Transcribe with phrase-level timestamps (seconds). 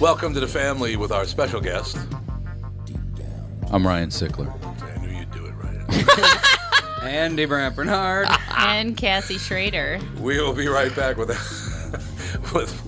[0.00, 1.98] Welcome to the family with our special guest.
[3.70, 4.50] I'm Ryan Sickler.
[4.82, 7.02] I knew you'd do it right.
[7.02, 8.28] Andy Brandt Bernard.
[8.56, 10.00] and Cassie Schrader.
[10.20, 11.28] we will be right back with
[12.54, 12.86] with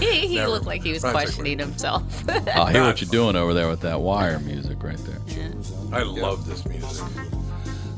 [0.00, 0.50] he Never.
[0.50, 1.22] looked like he was Ryan Sickler.
[1.22, 2.24] questioning himself.
[2.28, 5.20] Ah, I hear what you're doing over there with that wire music right there.
[5.92, 7.06] I love this music.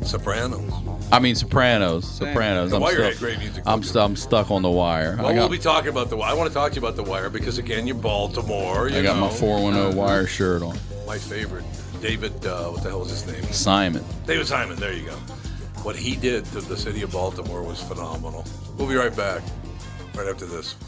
[0.08, 0.72] Sopranos.
[1.12, 2.04] I mean Sopranos.
[2.04, 2.70] Sopranos.
[2.70, 5.16] The I'm Wire still, had great music, I'm, st- I'm stuck on the wire.
[5.16, 6.16] Well, I we'll got, be talking about the.
[6.18, 8.88] I want to talk to you about the Wire because again, you're Baltimore.
[8.88, 9.26] You I got know.
[9.26, 10.76] my 410 wire shirt on.
[11.06, 11.64] My favorite,
[12.00, 12.44] David.
[12.44, 13.42] Uh, what the hell is his name?
[13.52, 14.04] Simon.
[14.26, 14.76] David Simon.
[14.76, 15.14] There you go.
[15.82, 18.44] What he did to the city of Baltimore was phenomenal.
[18.76, 19.42] We'll be right back.
[20.14, 20.88] Right after this, with the family.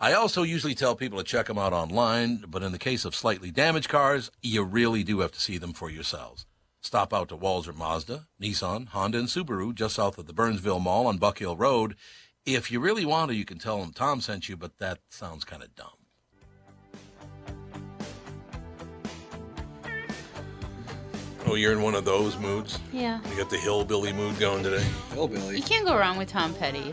[0.00, 3.14] I also usually tell people to check them out online, but in the case of
[3.14, 6.46] slightly damaged cars, you really do have to see them for yourselves.
[6.80, 11.06] Stop out to Walser Mazda, Nissan, Honda, and Subaru just south of the Burnsville Mall
[11.06, 11.94] on Buck Hill Road.
[12.44, 15.44] If you really want to, you can tell them Tom sent you, but that sounds
[15.44, 15.88] kind of dumb.
[21.46, 22.78] Oh, you're in one of those moods?
[22.92, 23.20] yeah.
[23.30, 24.84] You got the hillbilly mood going today?
[25.12, 25.56] Hillbilly.
[25.56, 26.92] You can't go wrong with Tom Petty.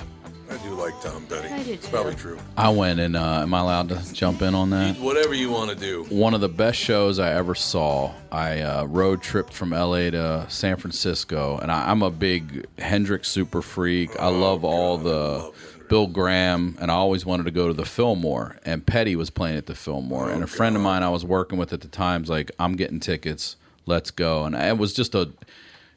[0.51, 1.47] I do like Tom Petty.
[1.47, 2.37] I do It's probably true.
[2.57, 4.97] I went and uh, am I allowed to jump in on that?
[4.97, 6.03] Whatever you want to do.
[6.13, 8.13] One of the best shows I ever saw.
[8.33, 13.29] I uh, road tripped from LA to San Francisco, and I, I'm a big Hendrix
[13.29, 14.19] super freak.
[14.19, 15.53] I love all the
[15.87, 18.57] Bill Graham, and I always wanted to go to the Fillmore.
[18.65, 21.59] And Petty was playing at the Fillmore, and a friend of mine I was working
[21.59, 23.55] with at the time's like, "I'm getting tickets,
[23.85, 25.31] let's go." And it was just a,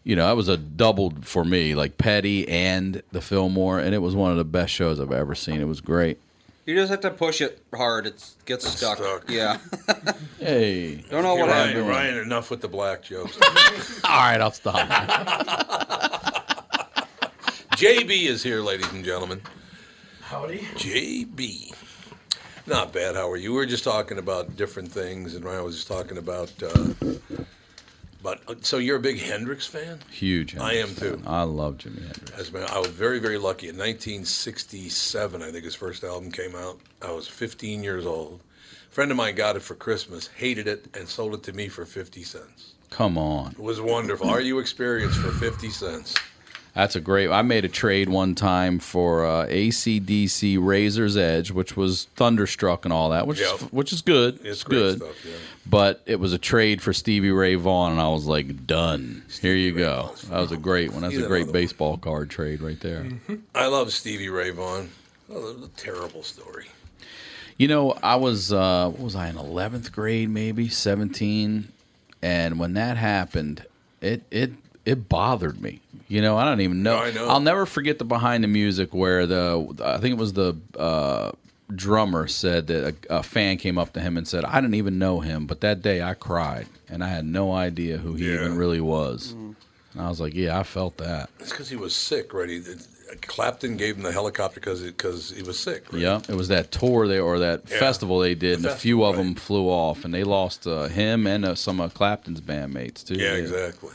[0.04, 3.98] you know, it was a double for me, like Petty and the Fillmore, and it
[3.98, 5.60] was one of the best shows I've ever seen.
[5.60, 6.18] It was great.
[6.66, 8.06] You just have to push it hard.
[8.06, 8.98] It gets stuck.
[8.98, 9.28] stuck.
[9.30, 9.58] Yeah.
[10.38, 11.88] Hey, Don't know what Ryan, happened.
[11.88, 13.38] Ryan, enough with the black jokes.
[14.04, 14.76] all right, I'll stop.
[17.76, 19.40] JB is here, ladies and gentlemen.
[20.20, 20.58] Howdy.
[20.74, 21.74] JB.
[22.66, 23.14] Not bad.
[23.14, 23.52] How are you?
[23.52, 26.52] We were just talking about different things, and Ryan was just talking about.
[26.62, 26.92] Uh,
[28.24, 30.00] but uh, so you're a big Hendrix fan?
[30.10, 30.52] Huge.
[30.52, 31.28] Hendrix I am Hendrix too.
[31.28, 32.30] I love Jimi Hendrix.
[32.32, 33.68] As man, I was very, very lucky.
[33.68, 36.80] In 1967, I think his first album came out.
[37.02, 38.40] I was 15 years old.
[38.90, 41.68] A friend of mine got it for Christmas, hated it, and sold it to me
[41.68, 42.72] for 50 cents.
[42.88, 43.52] Come on.
[43.52, 44.30] It was wonderful.
[44.30, 46.14] Are you experienced for 50 cents?
[46.74, 47.30] That's a great.
[47.30, 52.92] I made a trade one time for uh, ACDC Razor's Edge, which was Thunderstruck and
[52.92, 53.54] all that, which Yep.
[53.54, 54.40] is which is good.
[54.44, 54.96] It's great good.
[54.98, 55.32] stuff, yeah.
[55.66, 59.22] But it was a trade for Stevie Ray Vaughan, and I was like, done.
[59.40, 60.10] Here you go.
[60.30, 61.02] That was a great one.
[61.02, 61.52] That's a great another one.
[61.52, 63.06] baseball card trade right there.
[63.54, 64.90] I love Stevie Ray Vaughan.
[65.30, 66.66] Oh, that was a terrible story.
[67.56, 71.68] You know, I was uh, what was I in eleventh grade, maybe seventeen,
[72.20, 73.64] and when that happened,
[74.00, 74.50] it it
[74.84, 75.80] it bothered me.
[76.08, 76.98] You know, I don't even know.
[76.98, 77.28] I know.
[77.28, 81.32] I'll never forget the behind the music where the I think it was the uh,
[81.74, 84.98] drummer said that a, a fan came up to him and said, "I didn't even
[84.98, 88.34] know him, but that day I cried and I had no idea who he Yeah.
[88.34, 89.56] even really was." And
[90.02, 92.48] I was like, "Yeah, I felt that." It's because he was sick, right?
[92.50, 92.62] He,
[93.22, 95.90] Clapton gave him the helicopter because because he was sick.
[95.92, 96.02] Right?
[96.02, 97.78] Yeah, it was that tour they or that Yeah.
[97.78, 100.66] festival they did, and The a few festival, of them flew off, and they lost
[100.66, 103.14] uh, him and uh, some of Clapton's bandmates too.
[103.14, 103.92] Yeah, exactly.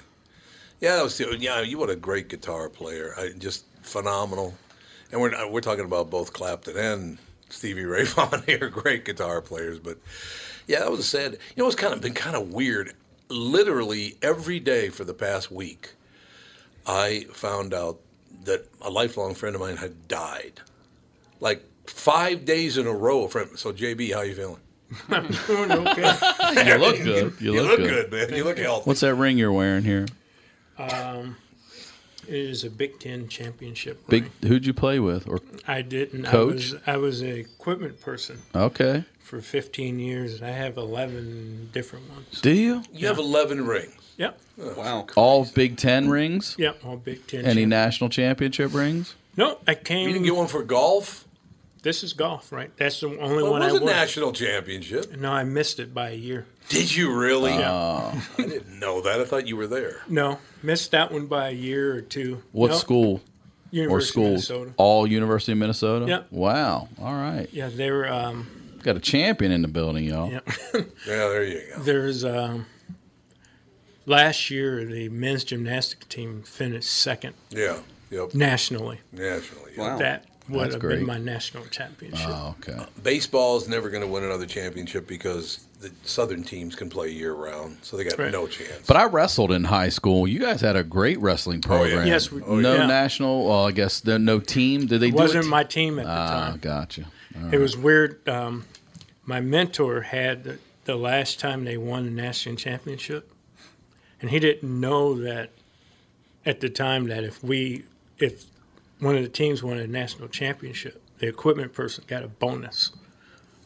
[0.81, 1.61] Yeah, that was the, yeah.
[1.61, 3.13] You what a great guitar player.
[3.17, 4.53] I, just phenomenal.
[5.11, 7.17] And we're we're talking about both Clapton and
[7.49, 9.79] Stevie Ray Vaughan here, great guitar players.
[9.79, 9.97] But
[10.67, 11.33] yeah, that was sad.
[11.33, 12.93] You know, it's kind of been kind of weird.
[13.29, 15.93] Literally every day for the past week,
[16.87, 17.99] I found out
[18.45, 20.61] that a lifelong friend of mine had died.
[21.39, 23.27] Like five days in a row.
[23.27, 23.49] Friend.
[23.57, 24.59] So JB, how you feeling?
[25.09, 26.65] I'm Doing okay.
[26.65, 27.33] You look good.
[27.39, 28.09] You, You look, look good.
[28.09, 28.37] good, man.
[28.37, 28.85] You look healthy.
[28.87, 30.07] What's that ring you're wearing here?
[30.79, 31.35] Um,
[32.27, 34.07] it is a Big Ten championship.
[34.07, 34.23] Big.
[34.23, 34.31] ring.
[34.47, 35.27] Who'd you play with?
[35.27, 36.23] Or I didn't.
[36.25, 36.31] Coach?
[36.35, 39.03] I was I was an equipment person okay.
[39.19, 40.41] for 15 years.
[40.41, 42.41] I have 11 different ones.
[42.41, 43.93] Do you You have 11 rings.
[44.17, 44.39] Yep.
[44.57, 45.07] Wow.
[45.15, 46.55] all Big Ten rings?
[46.57, 46.83] Yep.
[46.85, 47.45] All Big Ten.
[47.45, 49.15] Any champ- national championship rings?
[49.37, 49.99] No, I came.
[49.99, 50.13] You came.
[50.13, 51.25] didn't get one for golf?
[51.81, 52.75] This is golf, right?
[52.75, 53.93] That's the only Well, one it I was a won.
[53.93, 55.15] national championship.
[55.17, 56.45] No, I missed it by a year.
[56.69, 57.51] Did you really?
[57.53, 58.21] Yeah.
[58.37, 59.19] I didn't know that.
[59.19, 60.01] I thought you were there.
[60.07, 62.41] No, missed that one by a year or two.
[62.51, 63.21] What No, school
[63.71, 64.49] University or of schools?
[64.49, 64.73] Minnesota.
[64.77, 66.05] All University of Minnesota.
[66.07, 66.27] Yep.
[66.31, 66.87] Wow.
[67.01, 67.47] All right.
[67.51, 68.07] Yeah, they were.
[68.07, 68.47] Um,
[68.83, 70.31] Got a champion in the building, y'all.
[70.31, 70.39] yeah.
[70.73, 71.81] Yeah, there you go.
[71.81, 72.65] There's um,
[74.05, 77.79] last year the men's gymnastics team finished second Yeah.
[78.09, 78.33] Yep.
[78.33, 78.99] nationally.
[79.11, 79.73] Nationally.
[79.75, 79.81] yeah.
[79.81, 79.97] Wow.
[79.97, 80.97] That would That's have great.
[80.97, 82.27] been my national championship.
[82.29, 82.83] Oh, okay.
[83.03, 87.77] Baseball's never going to win another championship because the southern teams can play year round,
[87.81, 88.31] so they got Right.
[88.31, 88.85] no chance.
[88.87, 90.27] But I wrestled in high school.
[90.27, 91.89] You guys had a great wrestling Oh, yeah.
[91.89, 92.07] program.
[92.07, 92.85] Yes, we- no yeah.
[92.87, 93.45] national.
[93.47, 94.87] Well, I guess there no team.
[94.87, 95.47] Did they It do wasn't it?
[95.47, 96.29] my team at the time.
[96.31, 96.59] Ah, time.
[96.59, 97.05] gotcha.
[97.51, 98.27] It was weird.
[98.27, 98.65] Um,
[99.25, 103.31] my mentor had the, the last time they won the national championship,
[104.19, 105.51] and he didn't know that
[106.45, 107.83] at the time that if we
[108.17, 108.45] if
[108.99, 112.91] one of the teams won a national championship, the equipment person got a bonus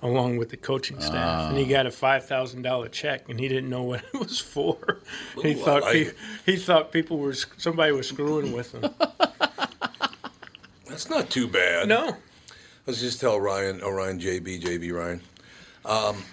[0.01, 3.47] along with the coaching staff, and he got a five thousand dollar check, and he
[3.47, 4.99] didn't know what it was for.
[5.41, 6.11] he Ooh, I thought like pe-
[6.45, 8.93] he thought people were somebody was screwing with him.
[10.87, 11.87] That's not too bad.
[11.87, 12.17] no,
[12.85, 15.21] Let's just tell Ryan, oh Ryan, JB, JB, Ryan.
[15.85, 16.23] Um,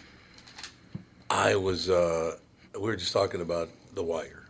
[1.31, 2.37] I was, uh,
[2.75, 4.43] we were just talking about The Wire.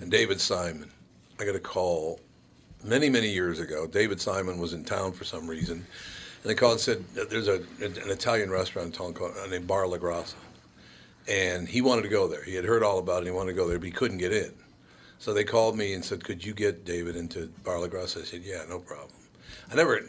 [0.00, 0.90] And David Simon.
[1.38, 2.18] I got a call
[2.84, 3.86] many, many years ago.
[3.86, 5.86] David Simon was in town for some reason.
[6.42, 9.66] And they called and said, there's a, an Italian restaurant in town called, uh, named
[9.66, 10.34] Bar La Grassa.
[11.28, 12.42] And he wanted to go there.
[12.42, 13.18] He had heard all about it.
[13.18, 14.52] and He wanted to go there, but he couldn't get in.
[15.22, 18.24] So they called me and said, "Could you get David into Bar La Grassa?" I
[18.24, 19.14] said, "Yeah, no problem."
[19.70, 20.00] I never,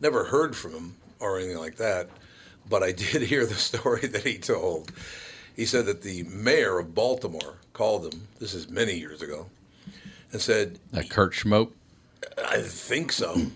[0.00, 2.08] never heard from him or anything like that,
[2.68, 4.92] but I did hear the story that he told.
[5.56, 8.28] He said that the mayor of Baltimore called him.
[8.38, 9.46] This is many years ago,
[10.30, 11.72] and said, That Kurt Schmoke.
[12.38, 13.50] "I think so."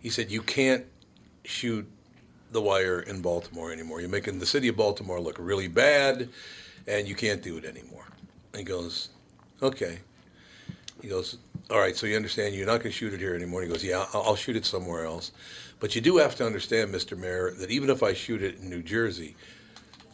[0.00, 0.84] He said, "You can't
[1.44, 1.86] shoot
[2.52, 4.00] the wire in Baltimore anymore.
[4.00, 6.28] You're making the city of Baltimore look really bad,
[6.86, 8.06] and you can't do it anymore."
[8.56, 9.10] He goes,
[9.62, 9.98] "Okay."
[11.02, 11.38] He goes,
[11.70, 13.84] "All right, so you understand you're not going to shoot it here anymore." He goes,
[13.84, 15.32] "Yeah, I'll, I'll shoot it somewhere else,
[15.80, 17.16] but you do have to understand, Mr.
[17.16, 19.36] Mayor, that even if I shoot it in New Jersey."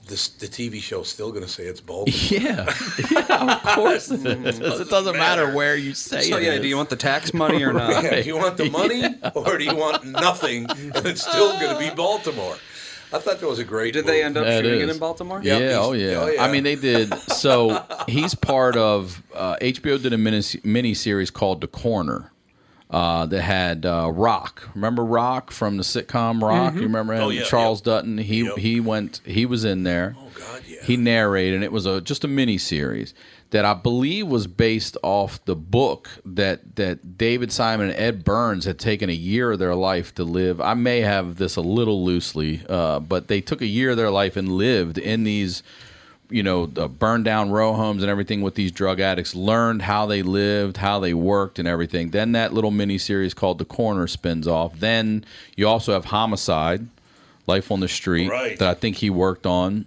[0.07, 2.15] This, the TV show's still going to say it's Baltimore.
[2.31, 2.71] Yeah,
[3.11, 4.61] yeah, of course it is.
[4.61, 6.61] It doesn't matter where you say So it So yeah, is.
[6.61, 8.03] do you want the tax money or not?
[8.05, 9.03] Yeah, do you want the money
[9.35, 12.57] or do you want nothing and it's still going to be Baltimore?
[13.13, 15.41] I thought that was a great Did they end up That shooting it in Baltimore?
[15.43, 16.17] Yeah, he's- oh yeah.
[16.17, 16.43] oh, yeah.
[16.45, 17.15] I mean, they did.
[17.31, 22.31] So he's part of uh, HBO did a mini mini series called The Corner
[22.91, 24.69] uh, that had uh, Roc.
[24.75, 26.75] Remember Roc from the sitcom Roc?
[26.75, 27.23] You remember him?
[27.23, 28.19] Oh, yeah, Charles Dutton.
[28.19, 28.59] He Yep.
[28.59, 29.21] he went.
[29.25, 30.15] He was in there.
[30.19, 30.83] Oh God, yeah.
[30.85, 33.15] He narrated, and it was a just a mini series
[33.51, 38.65] that I believe was based off the book that that David Simon and Ed Burns
[38.65, 40.61] had taken a year of their life to live.
[40.61, 44.11] I may have this a little loosely, uh, but they took a year of their
[44.11, 45.63] life and lived in these
[46.31, 50.07] you know, the burned down row homes and everything with these drug addicts, learned how
[50.07, 52.11] they lived, how they worked, and everything.
[52.11, 54.79] Then that little mini series called The Corner spins off.
[54.79, 55.25] Then
[55.57, 56.87] you also have Homicide,
[57.47, 58.59] Life on the Street, Right.
[58.59, 59.87] that I think he worked on.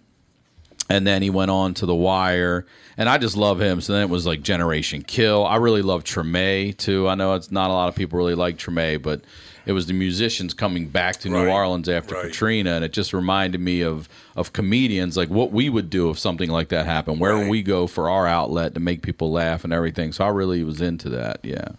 [0.89, 2.65] And then he went on to The Wire.
[2.97, 3.81] And I just love him.
[3.81, 5.45] So then it was like Generation Kill.
[5.45, 7.09] I really love Treme too.
[7.09, 9.21] I know it's not a lot of people really like Treme, but
[9.67, 12.25] it was the musicians coming back to New Orleans after Right.
[12.25, 16.17] Katrina, and it just reminded me of of comedians like what we would do if
[16.17, 17.19] something like that happened.
[17.19, 17.49] Where Right.
[17.49, 20.11] we go for our outlet to make people laugh and everything.
[20.13, 21.39] So I really was into that.
[21.43, 21.69] Yeah.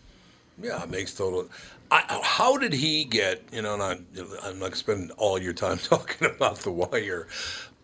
[0.63, 1.49] Yeah, it makes total.
[1.91, 3.43] I, how did he get?
[3.53, 3.93] You know, and I,
[4.47, 7.27] I'm not going to spend all your time talking about the wire,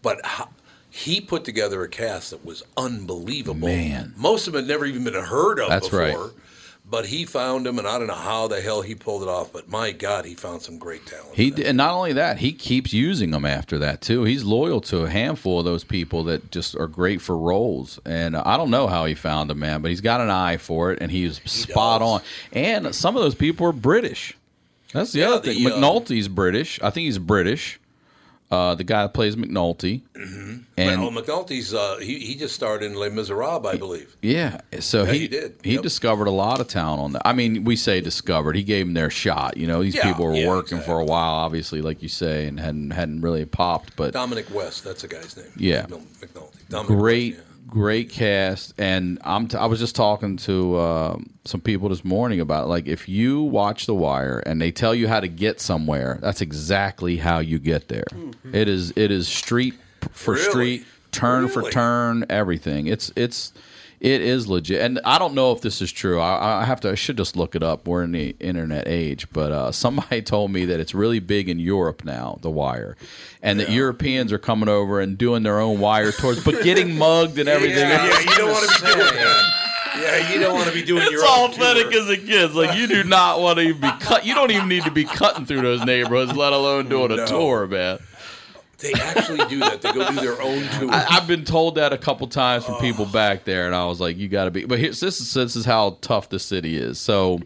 [0.03, 0.49] but how,
[0.91, 3.69] he put together a cast that was unbelievable.
[3.69, 4.13] Man.
[4.17, 6.01] most of them had never even been heard of That's before.
[6.01, 6.31] right.
[6.87, 9.53] But he found them, and I don't know how the hell he pulled it off.
[9.53, 11.35] But my God, he found some great talent.
[11.35, 11.57] He in that.
[11.57, 14.25] d- and not only that, he keeps using them after that too.
[14.25, 17.99] He's loyal to a handful of those people that just are great for roles.
[18.05, 20.93] And I don't know how he found them, man, but he's got an eye for
[20.93, 22.09] it, and he's spot does.
[22.11, 22.21] on.
[22.53, 24.37] And some of those people are British.
[24.93, 25.65] That's the Yeah, other thing.
[25.65, 26.79] the, uh, McNulty's British.
[26.83, 27.81] I think he's British.
[28.51, 30.03] Uh, the guy that plays McNulty.
[30.15, 34.15] And well, McNulty's uh, he he just starred in Les Miserables, I believe.
[34.23, 35.55] Yeah, so Yeah, he he did.
[35.65, 35.83] he Yep.
[35.83, 37.23] discovered a lot of talent on that.
[37.25, 38.55] I mean, we say discovered.
[38.55, 39.57] He gave them their shot.
[39.57, 42.47] You know, these Yeah, people were yeah, working for a while, obviously, like you say,
[42.47, 43.97] and hadn't hadn't really popped.
[43.97, 45.47] But Dominic West, that's the guy's name.
[45.57, 45.87] Yeah.
[45.87, 46.69] McNulty.
[46.69, 47.54] Dominic great, West, yeah.
[47.69, 48.75] Great cast.
[48.79, 52.87] And I'm t- I was just talking to um some people this morning about like
[52.87, 57.17] if you watch The Wire and they tell you how to get somewhere, that's exactly
[57.17, 58.05] how you get there.
[58.53, 59.75] It is it is street
[60.13, 60.51] for Really?
[60.51, 62.87] street, turn for turn, everything.
[62.87, 63.53] It's it's
[64.05, 66.21] it is legit, and I don't know if this is true.
[66.21, 66.91] I, I have to.
[66.91, 67.89] I should just look it up.
[67.89, 71.59] We're in the internet age, but uh, somebody told me that it's really big in
[71.59, 72.97] Europe now, The Wire,
[73.43, 77.39] and that Europeans are coming over and doing their own wire tours, but getting mugged
[77.39, 77.79] and everything.
[77.89, 79.51] Yeah, yeah, you don't want to be doing that.
[79.97, 82.03] Yeah, you don't want to be doing your It's own authentic tour.
[82.03, 82.53] as it gets.
[82.55, 84.27] Like you do not want to even be cut.
[84.27, 87.27] You don't even need to be cutting through those neighborhoods, let alone doing a No.
[87.27, 88.01] tour, man.
[88.85, 89.81] They actually do that.
[89.83, 90.91] They go do their own tour.
[90.91, 94.01] I, I've been told that a couple times from people back there, and I was
[94.01, 96.77] like, "You got to be." But here's this is this is how tough the city
[96.77, 96.99] is.
[97.01, 97.41] So,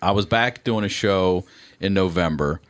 [0.00, 1.44] I was back doing a show
[1.80, 2.60] in November,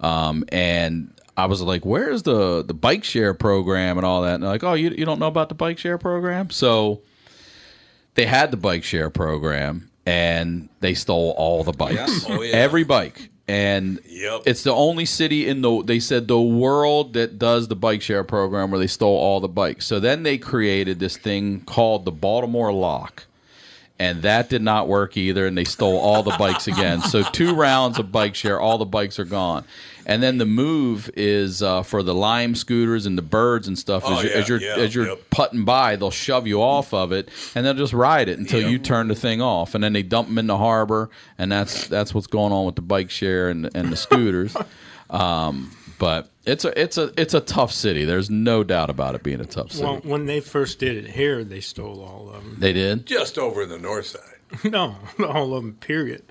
[0.00, 4.42] um, and I was like, "Where's the the bike share program and all that?" And
[4.42, 7.00] they're like, "Oh, you you don't know about the bike share program?" So,
[8.14, 12.54] they had the bike share program, and they stole all the bikes, Oh, yeah.
[12.54, 13.30] every bike.
[13.48, 14.42] And Yep.
[14.46, 18.24] it's the only city in the they said the world that does the bike share
[18.24, 19.86] program where they stole all the bikes.
[19.86, 23.26] So then they created this thing called the Baltimore Lock.
[23.98, 27.02] And that did not work either, and they stole all the bikes again.
[27.02, 29.64] So two rounds of bike share, all the bikes are gone.
[30.06, 34.02] And then the move is uh, for the Lime scooters and the birds and stuff.
[34.04, 35.30] Oh, as, you, yeah, as you're yeah, as you're yep.
[35.30, 38.78] putting by, they'll shove you off of it, and they'll just ride it until you
[38.78, 42.14] turn the thing off, and then they dump them in the harbor, and that's that's
[42.14, 44.56] what's going on with the bike share and and the scooters.
[45.10, 48.04] um, but it's a it's a it's a tough city.
[48.04, 49.84] There's no doubt about it being a tough city.
[49.84, 52.56] Well, when they first did it here, they stole all of them.
[52.58, 53.06] they did.
[53.06, 54.32] Just over in the north side.
[54.64, 56.24] no, all of them, period.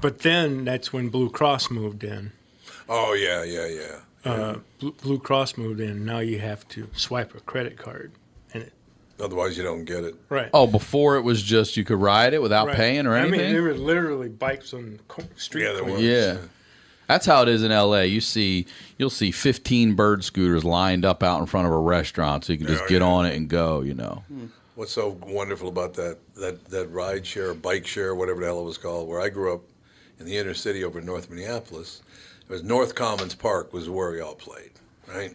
[0.00, 2.32] But then that's when Blue Cross moved in.
[2.88, 4.30] Oh yeah, yeah, yeah.
[4.30, 6.04] Uh, Blue, Blue Cross moved in.
[6.04, 8.12] Now you have to swipe a credit card.
[8.54, 8.72] And it,
[9.20, 10.14] Otherwise, you don't get it.
[10.28, 10.48] right.
[10.54, 12.76] Oh, before it was just you could ride it without right.
[12.76, 13.40] paying or anything.
[13.40, 15.64] I mean, there were literally bikes on the street.
[15.64, 16.00] Yeah, there corners.
[16.00, 16.06] were.
[16.06, 16.36] Yeah.
[17.06, 18.00] That's how it is in LA.
[18.00, 22.44] You see you'll see 15 bird scooters lined up out in front of a restaurant
[22.46, 23.08] so you can just Yeah, get yeah.
[23.08, 24.24] on it and go, you know.
[24.74, 28.64] What's so wonderful about that that that ride share, bike share, whatever the hell it
[28.64, 29.60] was called, where I grew up
[30.18, 32.02] in the inner city over in North Minneapolis,
[32.48, 34.72] it was North Commons Park was where we all played,
[35.08, 35.34] right?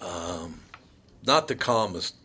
[0.00, 0.60] Um,
[1.24, 2.16] not the calmest,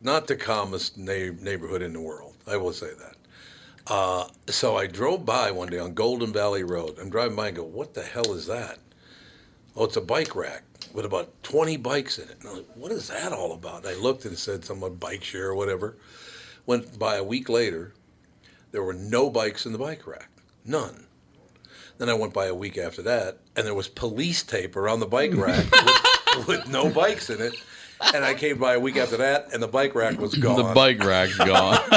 [0.00, 2.34] not the calmest na- neighborhood in the world.
[2.46, 3.16] I will say that.
[3.86, 6.98] Uh, so I drove by one day on Golden Valley Road.
[6.98, 8.78] I'm driving by and go, "What the hell is that?"
[9.76, 12.36] Oh, it's a bike rack with about 20 bikes in it.
[12.40, 13.84] And I'm like, what is that all about?
[13.84, 15.96] And I looked and said something bike share or whatever.
[16.64, 17.92] Went by a week later,
[18.70, 20.30] there were no bikes in the bike rack.
[20.64, 21.03] None.
[21.98, 25.06] Then I went by a week after that, and there was police tape around the
[25.06, 25.64] bike rack
[26.36, 27.54] with, with no bikes in it.
[28.12, 30.56] and I came by a week after that, and the bike rack was gone.
[30.56, 31.78] The bike rack's gone.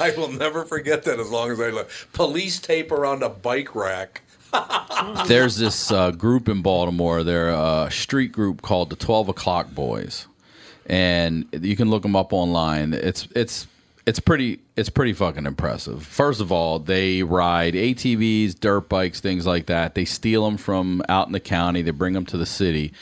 [0.00, 2.08] I will never forget that as long as I live.
[2.12, 4.22] Police tape around a bike rack.
[5.26, 7.24] There's this uh, group in Baltimore.
[7.24, 10.26] They're a street group called the Twelve O'clock Boys,
[10.86, 12.92] and you can look them up online.
[12.92, 13.66] It's it's
[14.06, 16.04] it's pretty it's pretty fucking impressive.
[16.04, 19.94] First of all, they ride ATVs, dirt bikes, things like that.
[19.94, 21.82] They steal them from out in the county.
[21.82, 22.92] They bring them to the city.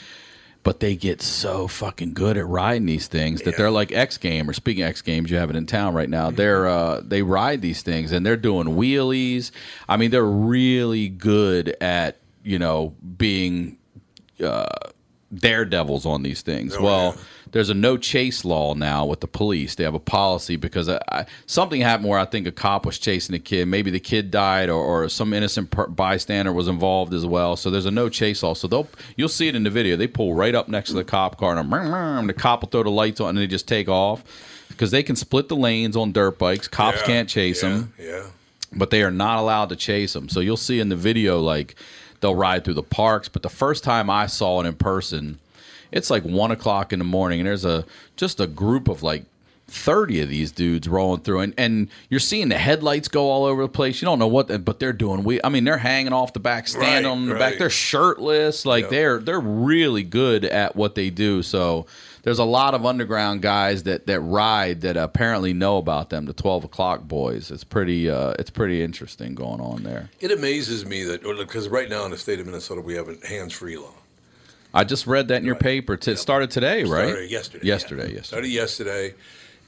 [0.63, 4.49] But they get so fucking good at riding these things that they're like X Game
[4.49, 6.31] or speaking of X Games, you have it in town right now.
[6.31, 9.51] They're uh, they ride these things and they're doing wheelies.
[9.89, 13.77] I mean, they're really good at you know being
[14.41, 14.69] uh,
[15.33, 16.79] daredevils on these things.
[16.79, 17.17] well,
[17.53, 19.75] there's a no chase law now with the police.
[19.75, 22.97] They have a policy because I, I, something happened where I think a cop was
[22.99, 23.67] chasing a kid.
[23.67, 27.55] Maybe the kid died, or, or some innocent per- bystander was involved as well.
[27.55, 28.55] So there's a no chase law.
[28.55, 29.95] So they'll you'll see it in the video.
[29.95, 32.83] They pull right up next to the cop car, and, and the cop will throw
[32.83, 34.23] the lights on, and they just take off
[34.69, 36.67] because they can split the lanes on dirt bikes.
[36.67, 38.23] Cops Yeah, can't chase yeah, them Yeah.
[38.71, 40.27] but they are not allowed to chase them.
[40.27, 41.75] So you'll see in the video like
[42.19, 43.29] they'll ride through the parks.
[43.29, 45.37] But the first time I saw it in person,
[45.93, 47.85] it's like one o'clock in the morning, and there's a
[48.17, 49.23] just a group of like.
[49.69, 53.61] 30 of these dudes rolling through and, and you're seeing the headlights go all over
[53.63, 56.33] the place you don't know what but they're doing we i mean they're hanging off
[56.33, 57.39] the back standing Right, on the right.
[57.51, 58.89] back they're shirtless like Yeah.
[58.89, 61.85] they're they're really good at what they do so
[62.23, 66.33] there's a lot of underground guys that that ride that apparently know about them the
[66.33, 71.03] 12 o'clock boys it's pretty uh it's pretty interesting going on there It amazes me
[71.05, 73.93] that because right now in the state of Minnesota we have a hands-free law.
[74.73, 75.97] I just read that in your paper.
[75.97, 77.09] T- It started today, right?
[77.09, 77.65] Started yesterday.
[77.67, 78.15] Yesterday, yeah.
[78.15, 78.23] yesterday.
[78.23, 79.13] Started yesterday,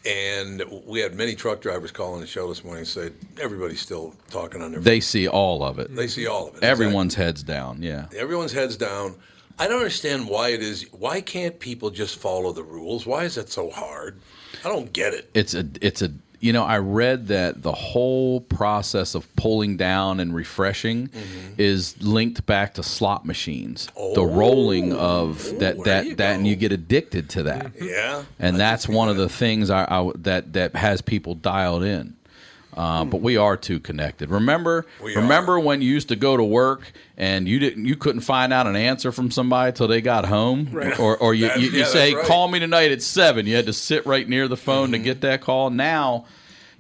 [0.06, 4.16] and we had many truck drivers calling the show this morning and said everybody's still
[4.30, 4.82] talking on their.
[4.82, 5.96] They see all of it.
[5.96, 6.64] they see all of it.
[6.64, 7.82] Everyone's heads down.
[7.82, 8.08] Yeah.
[8.16, 9.16] Everyone's heads down.
[9.58, 10.84] I don't understand why it is.
[10.92, 13.06] Why can't people just follow the rules?
[13.06, 14.20] Why is that so hard?
[14.66, 15.30] I don't get it.
[15.34, 16.12] It's a it's a
[16.46, 21.54] you know, I read that the whole process of pulling down and refreshing Mm-hmm.
[21.58, 23.90] is linked back to slot machines.
[24.14, 27.72] the rolling of that Oh, that you that and you get addicted to that.
[27.82, 31.84] Yeah, and that's see one of the things I, I that that has people dialed
[31.84, 32.16] in.
[32.76, 34.30] Uh, but we are too connected.
[34.30, 35.60] Remember, We remember are.
[35.62, 38.76] when you used to go to work and you didn't, you couldn't find out an
[38.76, 42.14] answer from somebody till they got home, or or you, That's- you, you yeah, say,
[42.14, 42.26] right.
[42.26, 43.48] "Call me tonight at 7.
[43.48, 44.92] You had to sit right near the phone Mm-hmm.
[44.94, 45.70] to get that call.
[45.70, 46.26] Now.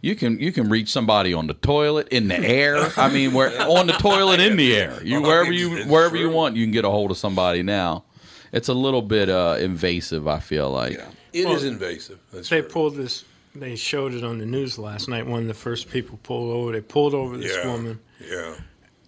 [0.01, 2.91] You can you can reach somebody on the toilet, in the air.
[2.97, 5.01] I mean, where on the toilet, in the air.
[5.03, 7.63] You Oh, wherever you it's wherever you want, you can get a hold of somebody
[7.63, 8.03] now.
[8.51, 10.27] It's a little bit uh, invasive.
[10.27, 10.91] I feel like.
[11.34, 12.19] It is Well, invasive.
[12.31, 12.69] That's They true.
[12.69, 13.23] pulled this.
[13.56, 15.26] They showed it on the news last night.
[15.26, 16.72] One of the first people pulled over.
[16.74, 17.68] They pulled over this Yeah.
[17.72, 18.56] woman, Yeah.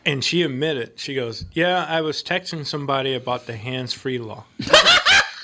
[0.05, 0.93] and she admitted.
[0.99, 4.45] She goes, "Yeah, I was texting somebody about the hands-free law."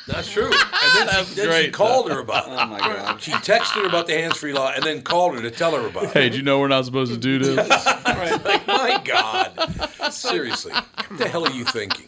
[0.08, 0.46] That's true.
[0.52, 1.74] And then, she, then she great.
[1.74, 2.52] called her about it.
[2.58, 3.22] Oh my god.
[3.22, 6.04] She texted her about the hands-free law and then called her to tell her about
[6.06, 6.10] it.
[6.12, 7.56] Hey, do you know we're not supposed to do this?
[8.44, 10.14] Like, my God.
[10.14, 10.74] Seriously.
[10.74, 12.08] What the hell are you thinking?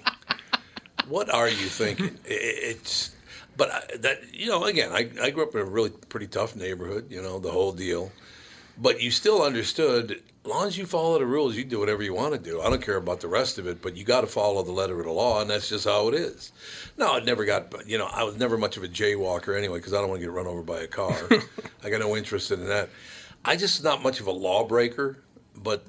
[1.07, 2.17] What are you thinking?
[2.29, 3.14] I- I- It's,
[3.57, 6.55] but I, that, you know, again, I, I grew up in a really pretty tough
[6.55, 8.11] neighborhood, you know, the whole deal.
[8.77, 12.13] But you still understood, as long as you follow the rules, you do whatever you
[12.13, 12.61] want to do.
[12.61, 14.99] I don't care about the rest of it, but you got to follow the letter
[14.99, 16.51] of the law, and that's just how it is.
[16.97, 19.93] No, I never got, you know, I was never much of a jaywalker anyway because
[19.93, 21.15] I don't want to get run over by a car.
[21.83, 22.89] I got no interest in that.
[23.45, 25.19] I just not much of a lawbreaker,
[25.55, 25.85] but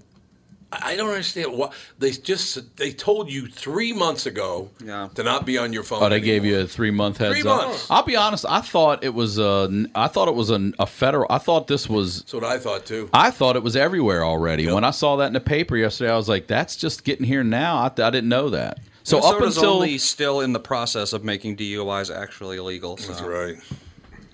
[0.73, 5.09] I I don't understand why they just they told you three months ago Yeah.
[5.15, 6.03] to not be on your phone.
[6.03, 7.67] Oh, they gave you a three month heads Three up.
[7.69, 7.87] months.
[7.91, 8.45] I'll be honest.
[8.49, 9.87] I thought it was a.
[9.95, 11.27] I thought it was a, a federal.
[11.31, 12.21] I thought this was.
[12.23, 13.09] That's what I thought too.
[13.13, 14.71] I thought it was everywhere already.
[14.71, 17.45] When I saw that in the paper yesterday, I was like, "That's just getting here
[17.45, 18.79] now." I, I didn't know that.
[19.05, 22.97] So up until only still in the process of making DUIs actually illegal.
[22.97, 23.13] So.
[23.13, 23.57] That's right.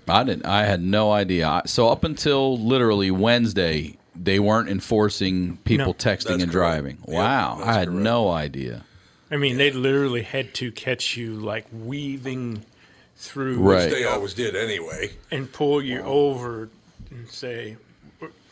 [0.08, 0.46] I didn't.
[0.46, 1.62] I had no idea.
[1.66, 5.92] So up until literally Wednesday, they weren't enforcing people No.
[5.94, 6.52] texting and correct.
[6.52, 6.98] driving.
[7.06, 8.02] Yep, wow, I had correct.
[8.02, 8.84] no idea.
[9.30, 12.64] I mean, they literally had to catch you like weaving
[13.16, 13.90] through Right.
[13.90, 15.10] They always did anyway.
[15.30, 16.68] and pull you over
[17.10, 17.76] and say,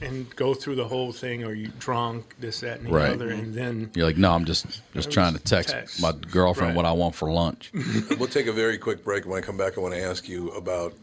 [0.00, 1.44] and go through the whole thing.
[1.44, 2.34] Are you drunk?
[2.40, 3.12] This, that, and the Right.
[3.12, 6.00] other, and then You're like, no, I'm just just trying to text, text.
[6.00, 6.76] my girlfriend Right.
[6.76, 7.70] what I want for lunch.
[8.18, 9.26] We'll take a very quick break.
[9.26, 10.94] When I come back, I want to ask you about.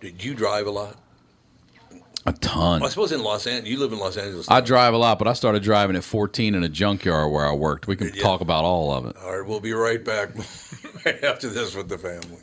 [0.00, 0.96] Did you drive a lot?
[2.26, 2.80] A ton.
[2.80, 4.46] Well, I suppose in Los Angeles, you live in Los Angeles.
[4.50, 7.52] I drive a lot, but I started driving at 14 in a junkyard where I
[7.52, 7.86] worked.
[7.86, 8.22] We can ya?
[8.22, 9.16] talk about all of it.
[9.16, 10.30] All right, we'll be right back
[11.06, 12.42] right after this with the family.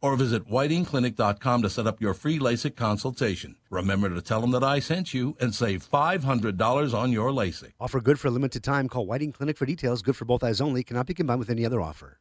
[0.00, 3.56] or visit whitingclinic.com to set up your free LASIK consultation.
[3.70, 7.72] Remember to tell them that I sent you and save $500 on your LASIK.
[7.80, 8.88] Offer good for a limited time.
[8.88, 10.02] Call Whiting Clinic for details.
[10.02, 10.82] Good for both eyes only.
[10.82, 12.18] Cannot be combined with any other offer.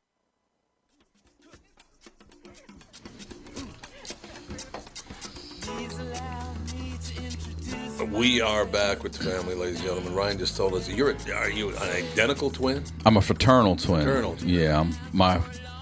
[8.11, 10.15] We are back with the family, ladies and gentlemen.
[10.15, 12.83] Ryan just told us you're a, are you an identical twin?
[13.05, 14.03] I'm a fraternal twin.
[14.03, 14.49] Fraternal twin.
[14.49, 15.39] Yeah, I'm, my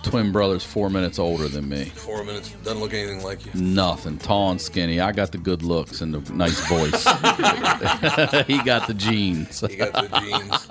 [0.09, 1.85] twin brother's four minutes older than me.
[1.85, 3.51] Four minutes doesn't look anything like you.
[3.53, 4.17] Nothing.
[4.17, 4.99] Tall and skinny.
[4.99, 7.03] I got the good looks and the nice voice.
[8.47, 9.61] he got the genes.
[9.61, 10.67] He got the genes.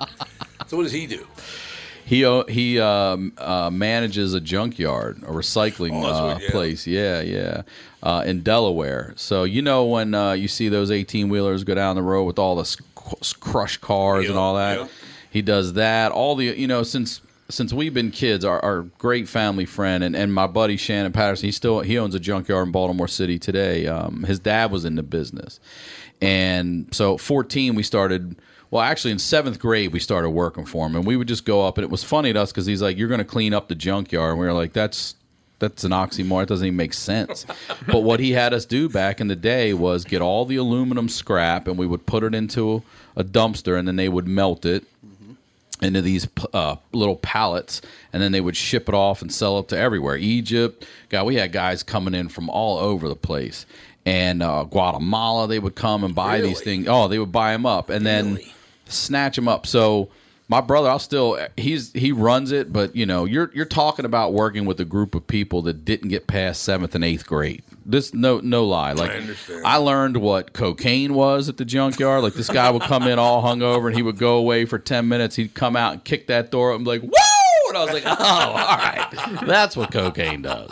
[0.67, 1.25] So what does he do?
[2.07, 6.51] He he um, uh, manages a junkyard, a recycling Oh, uh, what- yeah.
[6.51, 6.87] place.
[6.87, 7.61] Yeah, yeah,
[8.01, 9.13] uh, in Delaware.
[9.17, 12.39] So you know when uh, you see those eighteen wheelers go down the road with
[12.39, 12.77] all the
[13.41, 14.87] crushed cars and all that, yeah.
[15.29, 16.13] he does that.
[16.13, 17.19] All the you know since
[17.49, 21.47] since we've been kids, our, our great family friend and, and my buddy Shannon Patterson.
[21.47, 23.87] He still he owns a junkyard in Baltimore City today.
[23.87, 25.59] Um, his dad was in the business,
[26.21, 28.35] and so at fourteen we started.
[28.69, 31.65] Well, actually, in seventh grade, we started working for him, and we would just go
[31.65, 33.69] up, and it was funny to us because he's like, "You're going to clean up
[33.69, 35.15] the junkyard," and we were like, "That's
[35.59, 36.43] that's an oxymoron.
[36.43, 37.45] It doesn't even make sense."
[37.87, 41.07] but what he had us do back in the day was get all the aluminum
[41.07, 42.83] scrap, and we would put it into
[43.15, 44.83] a dumpster, and then they would melt it
[45.81, 47.81] into these uh, little pallets,
[48.13, 50.17] and then they would ship it off and sell it to everywhere.
[50.17, 53.65] Egypt, God, we had guys coming in from all over the place,
[54.05, 55.47] and uh, Guatemala.
[55.47, 56.87] They would come and buy these things.
[56.87, 58.39] Oh, they would buy them up and then
[58.85, 59.67] snatch them up.
[59.67, 60.09] So
[60.49, 64.33] my brother, I'll still he's he runs it, but you know you're you're talking about
[64.33, 67.63] working with a group of people that didn't get past seventh and eighth grade.
[67.89, 68.91] This no no lie.
[68.91, 69.65] Like understand.
[69.65, 72.21] I learned what cocaine was at the junkyard.
[72.21, 75.07] Like this guy would come in all hungover and he would go away for ten
[75.07, 75.37] minutes.
[75.37, 77.09] He'd come out and kick that door be like, "Woo!"
[77.69, 80.69] And I was like, "Oh, all right, that's what cocaine does."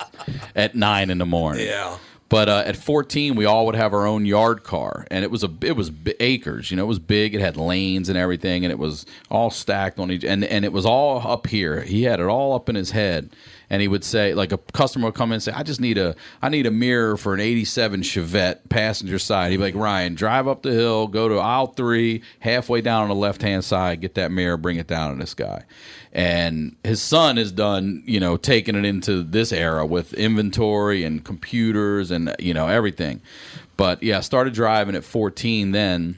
[0.56, 1.65] At nine in the morning.
[1.67, 1.97] Yeah.
[2.28, 5.43] But uh, at 14, we all would have our own yard car, and it was
[5.43, 6.71] a it was b- acres.
[6.71, 7.36] You know, it was big.
[7.36, 10.25] It had lanes and everything, and it was all stacked on each.
[10.25, 11.82] And and it was all up here.
[11.82, 13.30] He had it all up in his head,
[13.69, 15.97] and he would say, like a customer would come in and say, "I just need
[15.97, 20.15] a I need a mirror for an '87 Chevette passenger side." He'd be like, "Ryan,
[20.15, 24.01] drive up the hill, go to aisle three, halfway down on the left hand side,
[24.01, 25.63] get that mirror, bring it down to this guy."
[26.15, 31.25] and his son has done you know taking it into this era with inventory and
[31.25, 33.21] computers and you know everything
[33.75, 36.17] but yeah I started driving at 14 then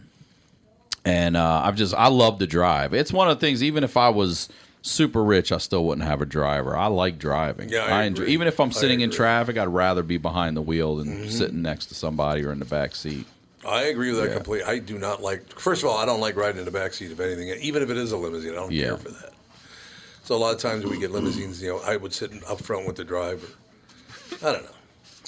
[1.04, 3.98] and uh, i've just i love to drive it's one of the things even if
[3.98, 4.50] i was
[4.88, 8.34] super rich i still wouldn't have a driver i like driving Yeah, I enjoy agree.
[8.34, 11.30] even if i'm sitting in traffic i'd rather be behind the wheel than Mhm.
[11.32, 13.26] sitting next to somebody or in the back seat
[13.66, 14.36] I agree with that Yeah.
[14.36, 14.66] completely.
[14.66, 15.60] I do not like.
[15.60, 17.90] First of all, I don't like riding in the back seat of anything, even if
[17.90, 18.52] it is a limousine.
[18.52, 18.86] I don't Yeah.
[18.86, 19.34] care for that.
[20.24, 21.62] So a lot of times we get limousines.
[21.62, 23.48] You know, I would sit up front with the driver.
[24.42, 24.70] I don't know.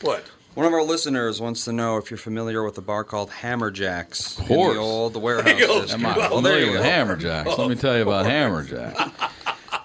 [0.04, 0.24] What?
[0.54, 4.40] One of our listeners wants to know if you're familiar with a bar called Hammerjacks
[4.40, 4.70] Of course.
[4.70, 5.92] in the old warehouse.
[5.92, 6.88] Am I there familiar you with go.
[6.88, 7.58] Hammerjacks?
[7.58, 9.12] Let me tell you about Hammerjacks.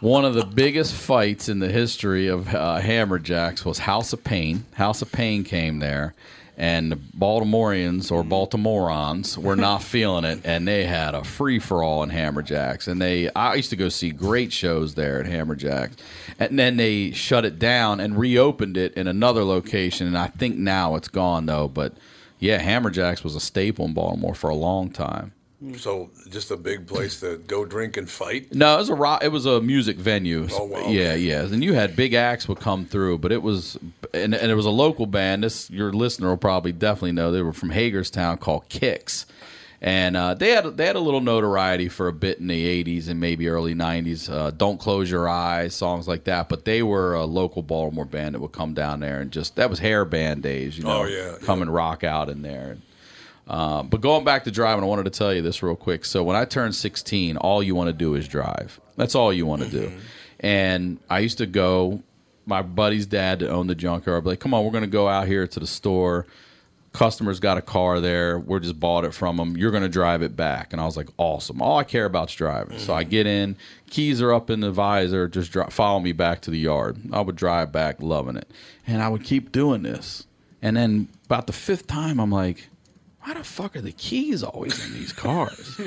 [0.01, 4.65] One of the biggest fights in the history of uh, Hammerjacks was House of Pain.
[4.75, 6.15] House of Pain came there,
[6.57, 11.83] and the Baltimoreans or Baltimoreans were not feeling it, and they had a free for
[11.83, 12.89] all in Hammerjacks.
[12.89, 15.97] And they, I used to go see great shows there at Hammerjacks,
[16.39, 20.07] and then they shut it down and reopened it in another location.
[20.07, 21.95] And I think now it's gone though, but.
[22.41, 25.33] Yeah, Hammerjacks was a staple in Baltimore for a long time.
[25.79, 28.55] So just a big place to go drink and fight.
[28.55, 30.47] No, it was a rock, it was a music venue.
[30.53, 31.19] Oh, wow, Yeah, okay.
[31.19, 33.79] yeah, and you had big acts would come through, but it was
[34.13, 35.43] and, and it was a local band.
[35.45, 37.33] This your listener will probably definitely know.
[37.33, 39.25] They were from Hagerstown called Kix,
[39.81, 43.09] and uh, they had they had a little notoriety for a bit in the '80s
[43.09, 44.31] and maybe early '90s.
[44.31, 46.51] Uh, Don't close your eyes, songs like that.
[46.51, 49.71] But they were a local Baltimore band that would come down there and just that
[49.71, 50.77] was hair band days.
[50.77, 52.77] You know, Oh, yeah, come and rock out in there.
[53.47, 56.05] Uh, but going back to driving, I wanted to tell you this real quick.
[56.05, 58.81] So when I turned 16, all you want to do is drive.
[58.97, 59.93] That's all you want to do.
[60.41, 62.03] And I used to go.
[62.47, 64.19] My buddy's dad that owned the junkyard.
[64.19, 66.27] I'd be like, "Come on, we're going to go out here to the store.
[66.93, 68.39] Customer's got a car there.
[68.39, 69.57] We're just bought it from them.
[69.57, 71.63] You're going to drive it back." And I was like, "Awesome!
[71.63, 73.57] All I care about is driving." So I get in,
[73.89, 75.27] keys are up in the visor.
[75.27, 76.99] Just dri follow me back to the yard.
[77.13, 78.51] I would drive back, loving it,
[78.87, 80.27] and I would keep doing this.
[80.61, 82.69] And then about the fifth time, I'm like,
[83.25, 85.81] why the fuck are the keys always in these cars?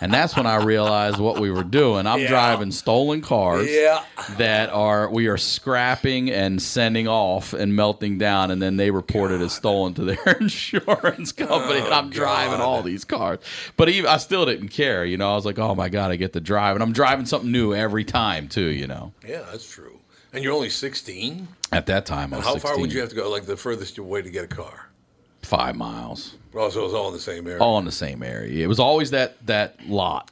[0.00, 2.06] and that's when I realized what we were doing.
[2.06, 2.28] I'm Yeah.
[2.28, 4.04] driving stolen cars Yeah.
[4.36, 9.30] that are we are scrapping and sending off and melting down, and then they report
[9.30, 11.80] it as stolen to their insurance company.
[11.80, 13.38] and I'm oh, driving all these cars,
[13.76, 15.04] but even I still didn't care.
[15.04, 17.26] You know, I was like, oh my god, I get to drive, and I'm driving
[17.26, 18.66] something new every time too.
[18.70, 20.00] You know, Yeah, that's true.
[20.32, 21.48] And you're only 16.
[21.72, 23.30] at that time I And was how far would you have to go?
[23.30, 24.88] Like the furthest way to get a car?
[25.56, 26.34] Five miles.
[26.54, 27.58] Oh, so it was all in the same area.
[27.60, 28.64] all in the same area.
[28.64, 30.30] It was always that that lot.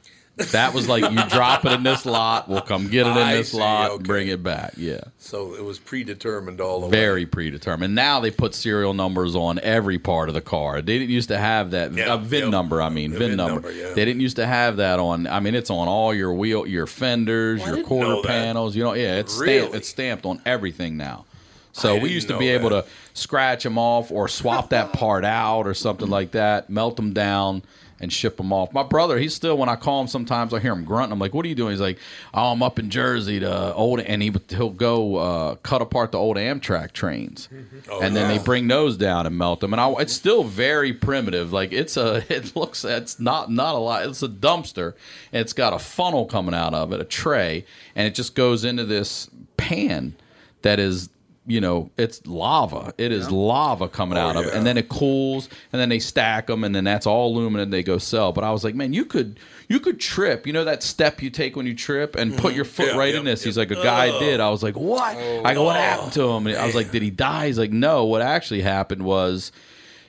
[0.51, 3.35] That was like you drop it in this lot, we'll come get it in I
[3.35, 4.03] this see, lot, okay.
[4.03, 4.73] bring it back.
[4.77, 5.01] Yeah.
[5.19, 6.91] So it was predetermined all the way.
[6.91, 7.93] Very predetermined.
[7.93, 10.81] Now they put serial numbers on every part of the car.
[10.81, 12.49] They didn't used to have that Yeah, a VIN yep.
[12.49, 12.81] number.
[12.81, 13.53] I mean, The VIN, VIN number.
[13.53, 13.93] number, yeah.
[13.93, 15.27] They didn't used to have that on.
[15.27, 18.75] I mean, it's on all your wheel, your fenders, Well, your quarter panels.
[18.75, 19.47] You know, yeah, it's stamped.
[19.65, 19.77] Really?
[19.77, 21.25] It's stamped on everything now.
[21.73, 25.25] So I we used to be able to scratch them off or swap that part
[25.25, 27.63] out or something like that, melt them down
[27.99, 28.73] and ship them off.
[28.73, 31.13] My brother, he's still when I call him sometimes I hear him grunting.
[31.13, 31.97] I'm like, "What are you doing?" He's like,
[32.33, 36.17] "Oh, I'm up in Jersey to old," and he he'll go uh, cut apart the
[36.19, 37.47] old Amtrak trains,
[37.89, 38.37] Oh, and then yeah.
[38.37, 39.73] they bring those down and melt them.
[39.73, 41.53] And I, it's still very primitive.
[41.53, 44.05] Like it's a, it looks, it's not not a lot.
[44.05, 44.95] It's a dumpster,
[45.31, 48.65] and it's got a funnel coming out of it, a tray, and it just goes
[48.65, 50.15] into this pan
[50.61, 51.09] that is
[51.45, 52.93] you know it's lava.
[52.97, 54.53] It is lava coming Oh, out of it.
[54.53, 57.83] And then it cools and then they stack them and then that's all aluminum they
[57.83, 58.31] go sell.
[58.31, 60.45] But i was like man you could you could trip.
[60.47, 62.95] You know that step you take when you trip and put your foot Mm-hmm.
[62.95, 63.43] Yeah, right yeah, in this?
[63.43, 64.39] he's like a guy did.
[64.39, 65.15] I was like what?
[65.17, 66.47] I go what happened to him?
[66.47, 67.47] And i was like did he die?
[67.47, 68.05] He's like no.
[68.05, 69.51] What actually happened was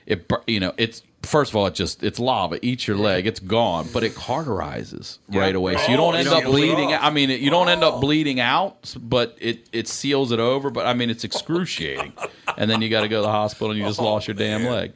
[0.05, 3.39] it you know it's first of all it just it's lava eats your leg it's
[3.39, 6.57] gone but it cauterizes right away so you don't Oh, end it up seals it
[6.57, 7.03] bleeding off.
[7.03, 10.69] i mean it, you don't end up bleeding out but it it seals it over
[10.69, 12.13] but i mean it's excruciating
[12.57, 14.63] and then you got to go to the hospital and you just lost your damn
[14.63, 14.71] man.
[14.71, 14.93] leg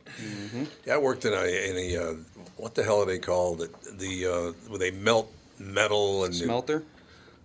[0.85, 2.13] Yeah, I worked in a in a uh,
[2.57, 3.59] what the hell are they called?
[3.59, 6.83] The, the uh, where they melt metal and Smelter?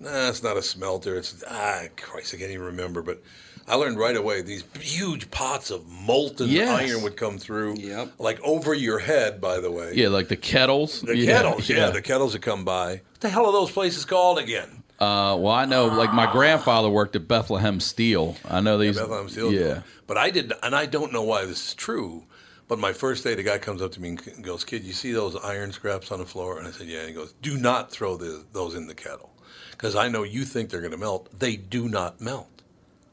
[0.00, 1.16] Nah, it's not a smelter.
[1.16, 3.00] It's ah, Christ, I can't even remember.
[3.02, 3.22] But
[3.66, 6.68] I learned right away these huge pots of molten Yes.
[6.68, 8.12] iron would come through, Yep.
[8.18, 9.40] like over your head.
[9.40, 11.68] By the way, yeah like the kettles the Yeah, kettles.
[11.68, 12.90] Yeah, the kettles that come by.
[13.12, 14.82] What the hell are those places called again?
[15.00, 19.28] uh, well i know like my grandfather worked at bethlehem steel i know these Bethlehem
[19.28, 19.52] Steel.
[19.52, 22.24] yeah But I did, and I don't know why this is true.
[22.68, 25.12] But my first day, the guy comes up to me and goes, "Kid, you see
[25.12, 27.90] those iron scraps on the floor?" And I said, "Yeah." And he goes, "Do not
[27.90, 29.30] throw the, those in the kettle,
[29.72, 31.28] because I know you think they're going to melt.
[31.38, 32.53] They do not melt."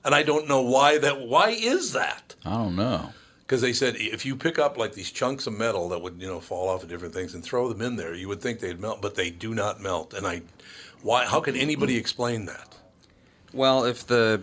[0.03, 1.21] And I don't know why that.
[1.27, 2.35] Why is that?
[2.45, 5.89] i don't know Because they said if you pick up like these chunks of metal
[5.89, 8.27] that would you know fall off of different things and throw them in there, you
[8.27, 10.13] would think they'd melt, but they do not melt.
[10.13, 10.41] And I,
[11.03, 11.25] why?
[11.25, 12.77] How can anybody explain that?
[13.53, 14.41] Well, if the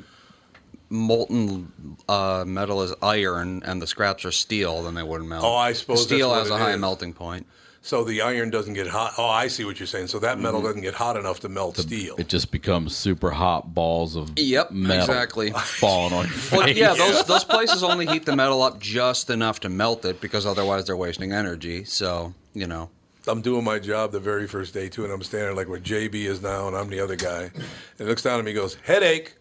[0.90, 5.44] molten uh, metal is iron and the scraps are steel, then they wouldn't melt.
[5.44, 6.80] Oh, I suppose that's steel what has a it high is.
[6.80, 7.46] melting point.
[7.88, 9.14] So the iron doesn't get hot.
[9.16, 10.08] Oh, I see what you're saying.
[10.08, 10.66] So that metal mm-hmm.
[10.66, 12.16] doesn't get hot enough to melt steel.
[12.18, 15.50] it just becomes super hot balls of Yep, metal exactly.
[15.56, 16.52] falling on your face.
[16.52, 20.20] Well, yeah, those those places only heat the metal up just enough to melt it
[20.20, 21.84] because otherwise they're wasting energy.
[21.84, 22.90] So you know,
[23.26, 26.14] I'm doing my job the very first day too, and I'm standing like where JB
[26.14, 27.44] is now, and I'm the other guy.
[27.54, 27.64] And
[27.96, 29.34] he looks down at me, he goes, "Headache."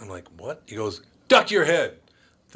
[0.00, 1.98] I'm like, "What?" He goes, "Duck your head."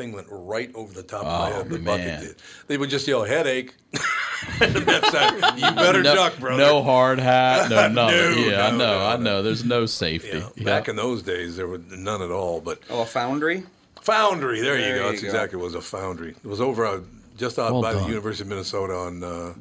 [0.00, 1.68] Thing went right over the top of my Oh, head.
[1.68, 1.84] The man.
[1.84, 2.36] bucket did.
[2.68, 3.74] They would just yell, "Headache."
[4.58, 6.56] That's not- you better no, duck, brother.
[6.62, 8.16] No hard hat, no nothing.
[8.16, 9.42] No, yeah, I know, no, I know.
[9.42, 10.38] There's no safety.
[10.38, 10.64] Yeah, Yeah.
[10.64, 12.60] Back in those days, there was none at all.
[12.62, 13.64] But Oh, a foundry?
[14.00, 15.06] foundry, there, you go.
[15.06, 15.26] you That's go.
[15.26, 16.30] exactly what it was a foundry.
[16.30, 17.00] It was over uh,
[17.36, 18.02] just out Well by done.
[18.04, 19.52] the University of Minnesota on, uh,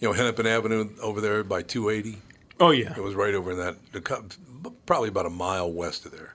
[0.00, 2.18] you know, Hennepin Avenue over there by 280.
[2.60, 2.92] Oh yeah.
[2.94, 4.02] It was right over in that, the
[4.84, 6.27] probably about a mile west of there.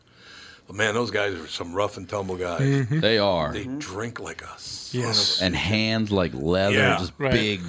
[0.67, 2.87] But man, those guys are some rough and tumble guys.
[2.89, 3.51] They are.
[3.51, 4.91] They drink like us.
[4.93, 5.41] Yes.
[5.41, 7.31] and hands like leather, Yeah, just right.
[7.31, 7.61] big,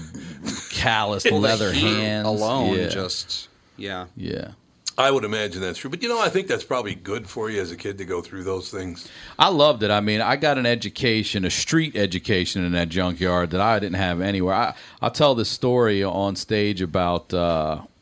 [0.70, 2.26] calloused leather hands.
[2.26, 2.88] alone, yeah.
[2.88, 4.06] just yeah.
[4.16, 4.52] yeah.
[4.96, 5.90] I would imagine that's true.
[5.90, 8.20] But you know, I think that's probably good for you as a kid to go
[8.22, 9.08] through those things.
[9.38, 9.90] I loved it.
[9.90, 13.96] I mean, I got an education, a street education in that junkyard that I didn't
[13.96, 14.54] have anywhere.
[14.54, 17.34] I, I'll tell this story on stage about.
[17.34, 17.93] Uh, this, this-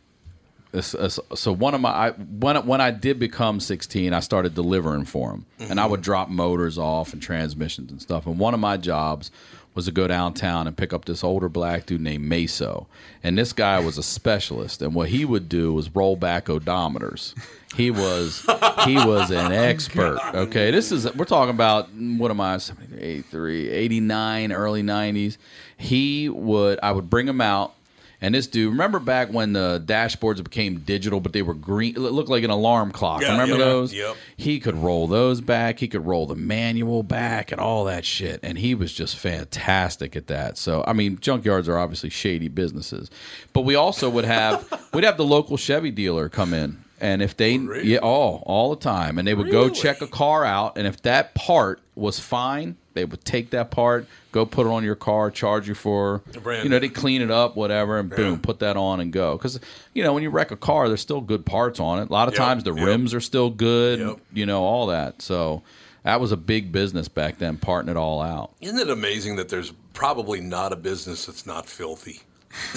[0.80, 5.30] so one of my I, when when I did become 16, I started delivering for
[5.30, 6.04] them, and I would mm-hmm.
[6.04, 8.26] drop motors off and transmissions and stuff.
[8.26, 9.30] And one of my jobs
[9.74, 12.86] was to go downtown and pick up this older black dude named Meso,
[13.22, 14.80] and this guy was a specialist.
[14.80, 17.34] And what he would do was roll back odometers.
[17.76, 18.40] He was
[18.84, 20.20] he was an oh, expert.
[20.34, 22.58] Okay, this is we're talking about what am I?
[22.98, 25.36] 83, 89, early 90s.
[25.76, 27.74] He would I would bring him out.
[28.22, 31.98] And this dude, remember back when the dashboards became digital, but they were green, it
[31.98, 33.20] looked like an alarm clock.
[33.20, 33.92] Yeah, remember yeah, those?
[33.92, 34.16] yep.
[34.36, 35.80] He could roll those back.
[35.80, 38.38] He could roll the manual back and all that shit.
[38.44, 40.56] And he was just fantastic at that.
[40.56, 43.10] So, I mean, junkyards are obviously shady businesses.
[43.52, 46.84] But we also would have, we'd have the local Chevy dealer come in.
[47.02, 49.18] And if they, oh, yeah, all, all the time.
[49.18, 50.78] And they would go check a car out.
[50.78, 54.84] And if that part was fine, they would take that part, go put it on
[54.84, 56.22] your car, charge you for,
[56.62, 59.36] you know, they clean it up, whatever, and boom, put that on and go.
[59.36, 59.58] Because
[59.94, 62.08] you know, when you wreck a car, there's still good parts on it.
[62.08, 62.86] A lot of Yep, times the yep.
[62.86, 63.98] rims are still good.
[63.98, 64.18] Yep.
[64.32, 65.22] You know, all that.
[65.22, 65.62] So
[66.04, 68.52] that was a big business back then, parting it all out.
[68.60, 72.20] Isn't it amazing that there's probably not a business that's not filthy?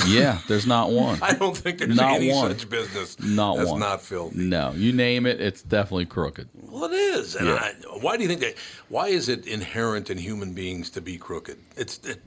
[0.08, 1.20] Yeah, there's not one.
[1.22, 2.52] I don't think there's Not any one.
[2.52, 3.80] such business Not that's one.
[3.80, 4.38] not filthy.
[4.40, 6.48] No, you name it, it's definitely crooked.
[6.54, 7.36] Well, it is.
[7.36, 7.56] And Yeah.
[7.56, 8.56] I, why do you think that?
[8.90, 11.58] Why is it inherent in human beings to be crooked?
[11.76, 12.22] It's it,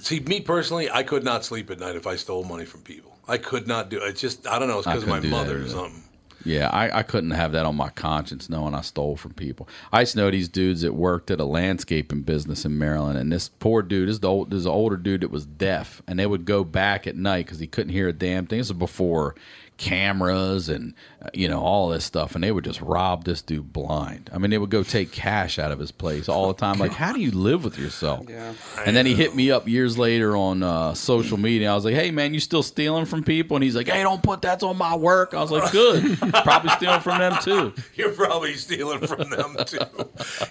[0.00, 0.90] see me personally.
[0.90, 3.18] I could not sleep at night if I stole money from people.
[3.26, 4.00] I could not do.
[4.02, 4.78] It's just I don't know.
[4.78, 6.03] It's because of my that mother or something.
[6.44, 9.68] Yeah, I, I couldn't have that on my conscience knowing I stole from people.
[9.92, 13.32] I used to know these dudes that worked at a landscaping business in Maryland, and
[13.32, 16.02] this poor dude, this is the old, this is an older dude that was deaf,
[16.06, 18.58] and they would go back at night because he couldn't hear a damn thing.
[18.58, 19.34] This was before
[19.76, 23.72] cameras and uh, you know all this stuff, and they would just rob this dude
[23.72, 24.30] blind.
[24.32, 26.78] I mean, they would go take cash out of his place all the time.
[26.78, 28.26] Like, how do you live with yourself?
[28.28, 28.54] Yeah.
[28.84, 31.72] And then he hit me up years later on uh, social media.
[31.72, 34.22] I was like, "Hey man, you still stealing from people?" And he's like, "Hey, don't
[34.22, 38.12] put that on my work." I was like, "Good, probably stealing from them too." You're
[38.12, 39.78] probably stealing from them too.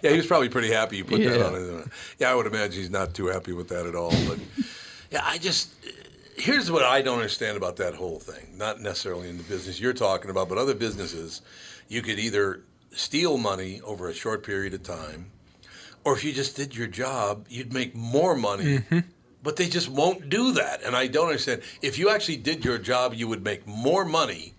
[0.01, 1.91] yeah, he was probably pretty happy you put that on.
[2.19, 4.11] Yeah, I would imagine he's not too happy with that at all.
[4.27, 4.39] But
[5.11, 5.69] yeah, I just
[6.37, 8.57] here's what I don't understand about that whole thing.
[8.57, 11.41] Not necessarily in the business you're talking about, but other businesses,
[11.87, 15.31] you could either steal money over a short period of time,
[16.03, 18.79] or if you just did your job, you'd make more money.
[18.79, 18.99] Mm-hmm.
[19.41, 21.63] But they just won't do that, and I don't understand.
[21.81, 24.53] If you actually did your job, you would make more money,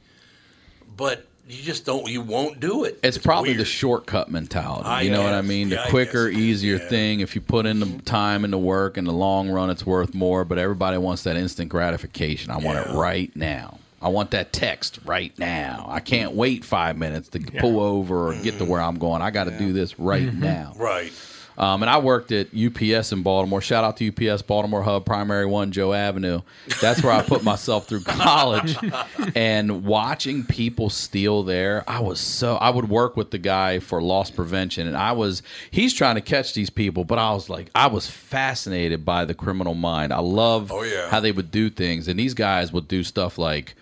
[0.94, 2.08] but you just don't.
[2.08, 2.98] You won't do it.
[3.02, 4.88] It's, probably the shortcut mentality.
[4.88, 5.68] I you know what I mean?
[5.68, 6.88] The Yeah, quicker, guess it is, easier yeah.
[6.88, 7.20] thing.
[7.20, 10.14] If you put in the time and the work, in the long run, it's worth
[10.14, 10.44] more.
[10.44, 12.50] But everybody wants that instant gratification.
[12.50, 13.78] I want it right now.
[14.00, 15.86] I want that text right now.
[15.88, 18.66] I can't wait five minutes to pull over or get to mm-hmm.
[18.68, 19.22] where I'm going.
[19.22, 20.40] I got to do this right mm-hmm.
[20.40, 20.74] now.
[20.76, 21.12] Right.
[21.56, 23.60] Um, and I worked at UPS in Baltimore.
[23.60, 26.40] Shout out to UPS Baltimore Hub, Primary One, Joe Avenue.
[26.80, 28.76] That's where I put myself through college.
[29.34, 32.56] And watching people steal there, I was so.
[32.56, 35.42] I would work with the guy for loss prevention, and I was.
[35.70, 39.34] He's trying to catch these people, but I was like, I was fascinated by the
[39.34, 40.12] criminal mind.
[40.12, 41.08] I love Oh, yeah.
[41.08, 43.74] how they would do things, and these guys would do stuff like.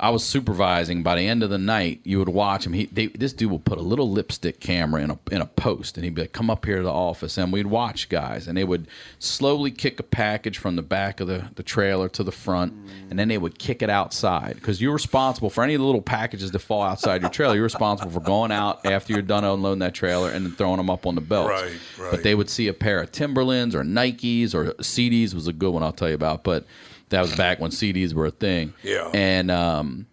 [0.00, 1.02] I was supervising.
[1.02, 2.72] By the end of the night, you would watch him.
[2.72, 5.96] He, they, this dude would put a little lipstick camera in a in a post,
[5.98, 8.56] and he'd be like, "Come up here to the office," and we'd watch guys, and
[8.56, 12.32] they would slowly kick a package from the back of the, the trailer to the
[12.32, 12.72] front,
[13.10, 16.58] and then they would kick it outside because you're responsible for any little packages that
[16.60, 17.54] fall outside your trailer.
[17.54, 20.88] You're responsible for going out after you're done unloading that trailer and then throwing them
[20.88, 21.48] up on the belt.
[21.48, 22.10] Right, right.
[22.10, 25.70] But they would see a pair of Timberlands or Nikes or CDs was a good
[25.70, 26.64] one I'll tell you about, but
[27.10, 28.72] that was back when CDs were a thing.
[28.82, 29.10] Yeah.
[29.12, 30.06] And um,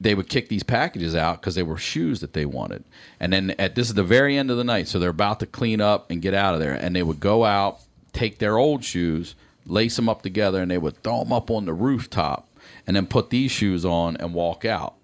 [0.00, 2.84] they would kick these packages out because they were shoes that they wanted.
[3.20, 5.46] And then at this is the very end of the night, so they're about to
[5.46, 7.80] clean up and get out of there, and they would go out,
[8.12, 9.34] take their old shoes,
[9.66, 12.48] lace them up together, and they would throw them up on the rooftop,
[12.86, 14.94] and then put these shoes on and walk out.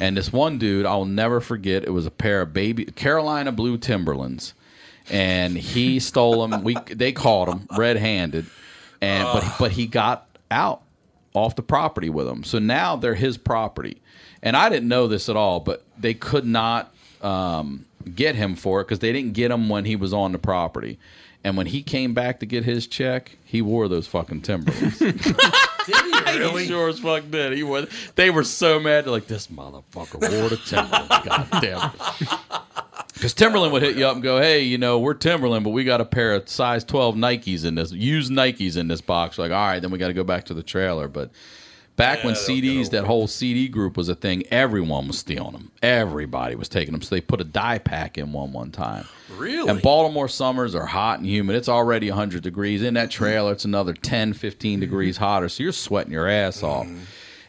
[0.00, 1.84] And this one dude, I'll never forget.
[1.84, 4.54] It was a pair of baby Carolina blue Timberlands,
[5.10, 6.64] and he stole them.
[6.64, 8.46] We they caught him red handed,
[9.02, 10.82] and but but he got out
[11.34, 12.44] off the property with him.
[12.44, 14.00] So now they're his property.
[14.42, 16.92] And I didn't know this at all, but they could not
[17.22, 20.38] um, get him for it because they didn't get him when he was on the
[20.38, 20.98] property.
[21.44, 24.98] And when he came back to get his check, he wore those fucking Timberlands.
[25.88, 26.62] Did he really?
[26.62, 27.54] He sure as fuck did.
[27.54, 27.88] He was.
[28.14, 29.04] They were so mad.
[29.04, 32.38] They're like, "This motherfucker wore the Timberland." God damn it.
[33.18, 35.82] Because Timberland would hit you up and go, "Hey, you know, we're Timberland, but we
[35.82, 39.50] got a pair of size twelve Nikes in this, used Nikes in this box." Like,
[39.50, 41.08] all right, then we got to go back to the trailer.
[41.08, 41.30] But
[41.96, 45.50] back when Yeah, they'll CDs, that whole CD group was a thing, everyone was stealing
[45.50, 45.72] them.
[45.82, 47.02] Everybody was taking them.
[47.02, 49.04] So they put a dye pack in one one time.
[49.36, 49.68] Really?
[49.68, 51.56] And Baltimore summers are hot and humid.
[51.56, 52.82] It's already 100 degrees.
[52.82, 55.48] In that trailer, it's another 10, 15 degrees hotter.
[55.48, 56.86] So you're sweating your ass off.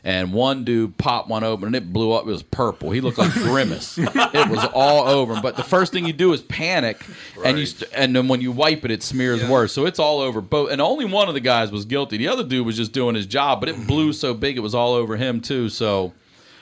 [0.04, 2.24] And one dude popped one open and it blew up.
[2.24, 2.91] It was purple.
[2.91, 3.97] He looked like Grimace.
[3.97, 5.41] it was all over him.
[5.41, 7.04] But the first thing you do is panic,
[7.43, 9.74] and you st- and then when you wipe it, it smears worse.
[9.74, 10.72] So it's all over both.
[10.72, 12.16] And only one of the guys was guilty.
[12.18, 14.74] The other dude was just doing his job, but it blew so big it was
[14.74, 15.68] all over him too.
[15.70, 16.14] So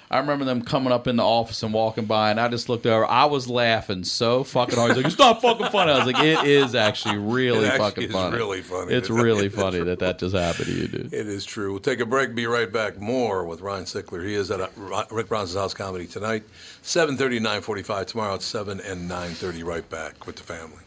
[0.09, 2.85] I remember them coming up in the office and walking by, and I just looked
[2.85, 3.05] over.
[3.05, 4.91] I was laughing so fucking hard.
[4.91, 8.11] He's like, "It's not fucking funny." I was like, "It is actually really actually fucking
[8.11, 8.37] funny.
[8.37, 8.93] really funny.
[8.93, 11.71] It's really funny that that just happened to you, dude." It is true.
[11.71, 12.33] We'll take a break.
[12.35, 12.99] Be right back.
[12.99, 14.25] More with Ryan Sickler.
[14.25, 14.69] He is at uh,
[15.11, 16.43] Rick Bronson's House Comedy tonight,
[16.83, 18.05] 7.30 9.45.
[18.07, 19.65] Tomorrow at 7 and 9.30.
[19.65, 20.86] Right back with the family.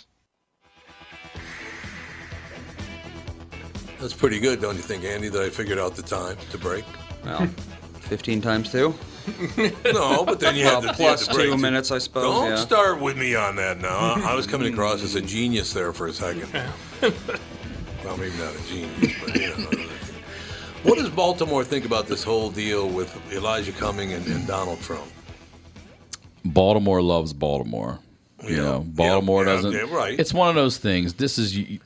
[4.01, 6.83] That's pretty good, don't you think, Andy, that I figured out the time to break?
[7.23, 7.47] Well,
[8.01, 8.93] 15 times two.
[9.93, 11.57] No, but then you Well, had to plus had to break two it.
[11.59, 12.55] minutes, I suppose, Don't yeah.
[12.55, 13.95] start with me on that now.
[13.95, 16.51] I I was coming across as a genius there for a second.
[18.03, 19.85] well, maybe not a genius, but you know.
[20.81, 25.05] What does Baltimore think about this whole deal with Elijah Cumming and, and Donald Trump?
[26.43, 27.99] Baltimore loves Baltimore.
[28.43, 28.61] You Yeah.
[28.63, 29.71] know, Baltimore Yeah, doesn't.
[29.73, 30.19] yeah, right.
[30.19, 31.13] It's one of those things.
[31.13, 31.79] This is you-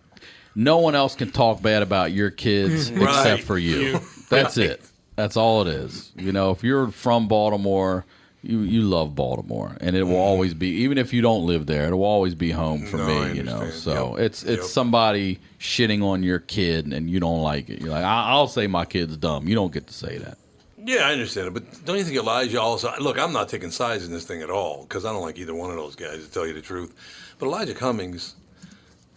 [0.55, 3.03] no one else can talk bad about your kids Right.
[3.09, 3.77] except for you.
[3.77, 3.99] You.
[4.29, 4.71] That's Right.
[4.71, 4.81] it.
[5.15, 6.11] That's all it is.
[6.17, 8.05] You know, if you're from Baltimore,
[8.43, 10.21] you you love Baltimore, and it will mm-hmm.
[10.21, 10.67] always be.
[10.83, 12.97] Even if you don't live there, it will always be home for.
[12.97, 13.35] No, me.
[13.37, 14.25] You know, so Yep.
[14.25, 14.71] it's it's Yep.
[14.71, 17.81] somebody shitting on your kid, and you don't like it.
[17.81, 19.47] You're like, I- I'll say my kid's dumb.
[19.47, 20.37] You don't get to say that.
[20.77, 22.93] Yeah, I understand it, but don't you think Elijah also?
[22.99, 25.55] Look, I'm not taking sides in this thing at all because I don't like either
[25.55, 26.93] one of those guys to tell you the truth.
[27.39, 28.35] But Elijah Cummings,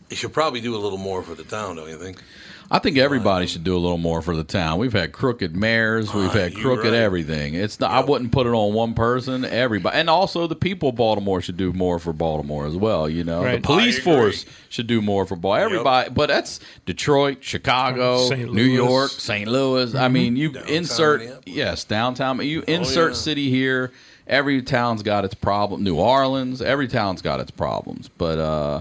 [0.09, 2.23] he should probably do a little more for the town, don't you think?
[2.71, 4.79] I think everybody should do a little more for the town.
[4.79, 6.99] We've had crooked mayors, we've Ah, had you're crooked right.
[6.99, 7.55] everything.
[7.55, 9.47] It's not, I wouldn't put it on one person.
[9.47, 13.09] Everybody, and also the people of Baltimore should do more for Baltimore as well.
[13.09, 13.63] You know, Right.
[13.63, 14.13] the police I agree.
[14.13, 15.65] force should do more for Baltimore.
[15.65, 18.53] Everybody, but that's Detroit, Chicago, St.
[18.53, 18.75] New Louis.
[18.75, 19.49] York, St.
[19.49, 19.95] Louis.
[19.95, 21.45] I mean, you Downtown insert Minneapolis.
[21.57, 22.47] yes downtown.
[22.47, 23.17] You insert yeah.
[23.19, 23.93] city here.
[24.27, 25.83] Every town's got its problem.
[25.85, 28.11] New Orleans, every town's got its problems.
[28.19, 28.81] But uh,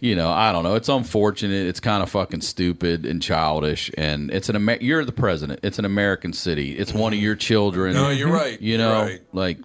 [0.00, 0.74] you know, I don't know.
[0.74, 1.66] It's unfortunate.
[1.66, 3.90] It's kind of fucking stupid and childish.
[3.96, 5.60] And it's an Amer- you're the president.
[5.62, 6.76] It's an American city.
[6.76, 7.94] It's one of your children.
[7.94, 8.36] No, you're mm-hmm.
[8.36, 8.60] right.
[8.60, 9.22] You know, right.
[9.32, 9.58] like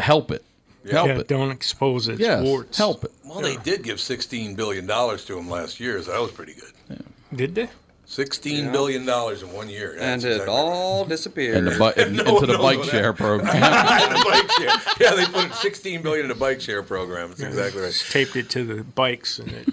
[0.00, 0.44] help it.
[0.90, 1.28] Help yeah, it.
[1.28, 2.78] don't expose its Yes, warts.
[2.78, 3.10] help it.
[3.24, 7.02] Well, they did give $16 billion to him last year, so that was pretty good.
[7.34, 7.68] Did they?
[8.08, 9.96] Sixteen billion dollars in one year.
[9.98, 11.56] and it exactly all disappeared.
[11.56, 13.46] And the bu- and No into the knows bike what share that- program.
[13.52, 14.70] the bike share.
[15.00, 17.30] Yeah, they put sixteen billion in a bike share program.
[17.30, 18.06] That's exactly right.
[18.10, 19.68] Taped it to the bikes and it.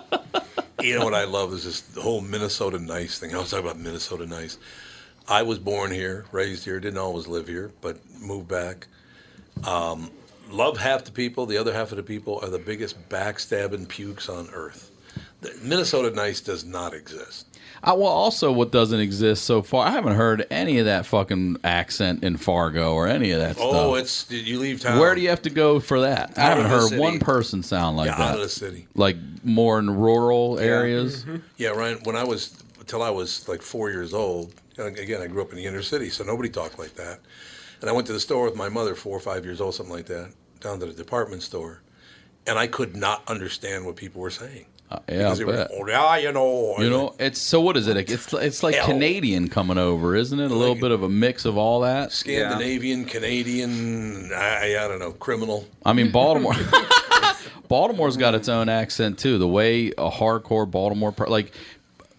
[0.82, 3.32] You know what I love is this the whole Minnesota nice thing.
[3.32, 4.58] I was talking about Minnesota nice.
[5.28, 8.88] I was born here, raised here, didn't always live here, but moved back.
[9.64, 10.10] Um,
[10.50, 11.46] love half the people.
[11.46, 14.90] The other half of the people are the biggest backstabbing pukes on earth.
[15.40, 17.46] The Minnesota nice does not exist.
[17.84, 21.56] I, well, also, what doesn't exist so far, I haven't heard any of that fucking
[21.64, 24.30] accent in Fargo or any of that Oh, stuff.
[24.30, 24.98] it's you leave town.
[25.00, 26.38] Where do you have to go for that?
[26.38, 27.00] I haven't heard city.
[27.00, 28.28] one person sound like Yeah, that.
[28.30, 28.86] out of the city.
[28.94, 31.24] Like more in rural areas.
[31.24, 31.36] Mm-hmm.
[31.56, 31.98] Yeah, Ryan.
[32.04, 34.52] When I was until I was like four years old.
[34.78, 37.20] Uh, again, I grew up in the inner city, so nobody talked like that.
[37.80, 39.94] And I went to the store with my mother, four or five years old, something
[39.94, 41.82] like that, down to the department store,
[42.46, 44.66] and I could not understand what people were saying.
[44.92, 45.70] Uh, yeah, Because I they were, bet.
[45.72, 47.60] "Oh, yeah, you know, You know, it's so.
[47.60, 47.96] What is it?
[47.96, 48.86] It's it's like Hell.
[48.86, 50.50] Canadian coming over, isn't it?
[50.50, 52.12] A little bit of a mix of all that.
[52.12, 55.66] Scandinavian, Canadian, I, I don't know, criminal.
[55.84, 56.54] I mean, Baltimore.
[57.68, 59.38] Baltimore's got its own accent too.
[59.38, 61.52] The way a hardcore Baltimore, like,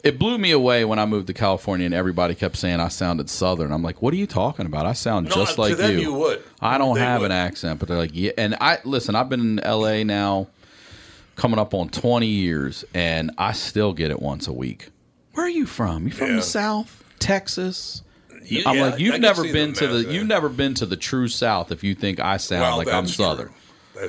[0.03, 3.29] it blew me away when I moved to California and everybody kept saying I sounded
[3.29, 3.71] Southern.
[3.71, 4.85] I'm like, what are you talking about?
[4.85, 5.99] I sound No, just to like them you.
[5.99, 6.41] you would.
[6.59, 7.31] I don't They have would.
[7.31, 8.31] an accent, but they're like, yeah.
[8.37, 9.15] And I listen.
[9.15, 10.03] I've been in L.A.
[10.03, 10.47] now,
[11.35, 14.89] coming up on 20 years, and I still get it once a week.
[15.33, 16.05] Where are you from?
[16.05, 16.35] You from Yeah.
[16.37, 18.03] the South, Texas?
[18.45, 21.71] You- I'm like, you've never been to the, you've never been to the true South.
[21.71, 23.07] If you think I sound Well, like I'm.
[23.07, 23.49] Southern,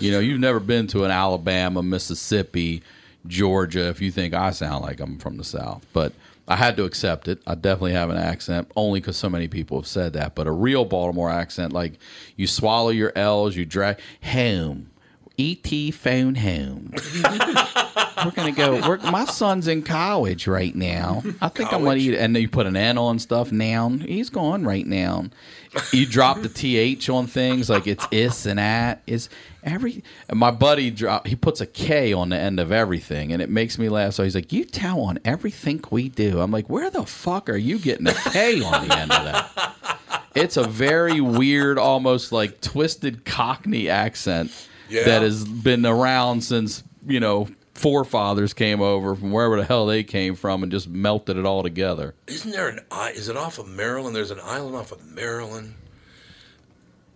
[0.01, 2.83] you know, you've never been to an Alabama, Mississippi,
[3.27, 3.89] Georgia.
[3.89, 6.12] If you think I sound like I'm from the South, but
[6.49, 7.41] I had to accept it.
[7.47, 10.35] I definitely have an accent, only because so many people have said that.
[10.35, 11.95] But a real Baltimore accent, like
[12.37, 14.91] you swallow your L's, you drag home.
[15.39, 16.93] Et phone home.
[18.24, 18.80] we're gonna go.
[18.87, 21.22] We're, my son's in college right now.
[21.41, 22.14] I think I'm gonna eat.
[22.14, 23.51] And you put an N on stuff.
[23.51, 24.01] Noun.
[24.01, 25.26] He's gone right now.
[25.93, 29.28] You drop the th on things like it's is and at is
[29.64, 30.05] every.
[30.28, 31.26] and My buddy drop.
[31.26, 34.14] He puts a K on the end of everything, and it makes me laugh.
[34.14, 37.57] So he's like, "You tell on everything we do." I'm like, "Where the fuck are
[37.57, 39.80] you getting a K on the end of that?"
[40.37, 44.53] It's a very weird, almost like twisted Cockney accent
[44.89, 45.05] Yeah.
[45.05, 50.05] that has been around since you know forefathers came over from wherever the hell they
[50.05, 52.14] came from and just melted it all together.
[52.26, 53.11] Isn't there an i?
[53.11, 54.14] Is it off of Maryland?
[54.14, 55.74] There's an island off of Maryland,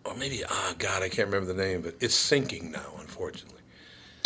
[0.04, 3.60] or maybe ah God, I can't remember the name, but it's sinking now, unfortunately.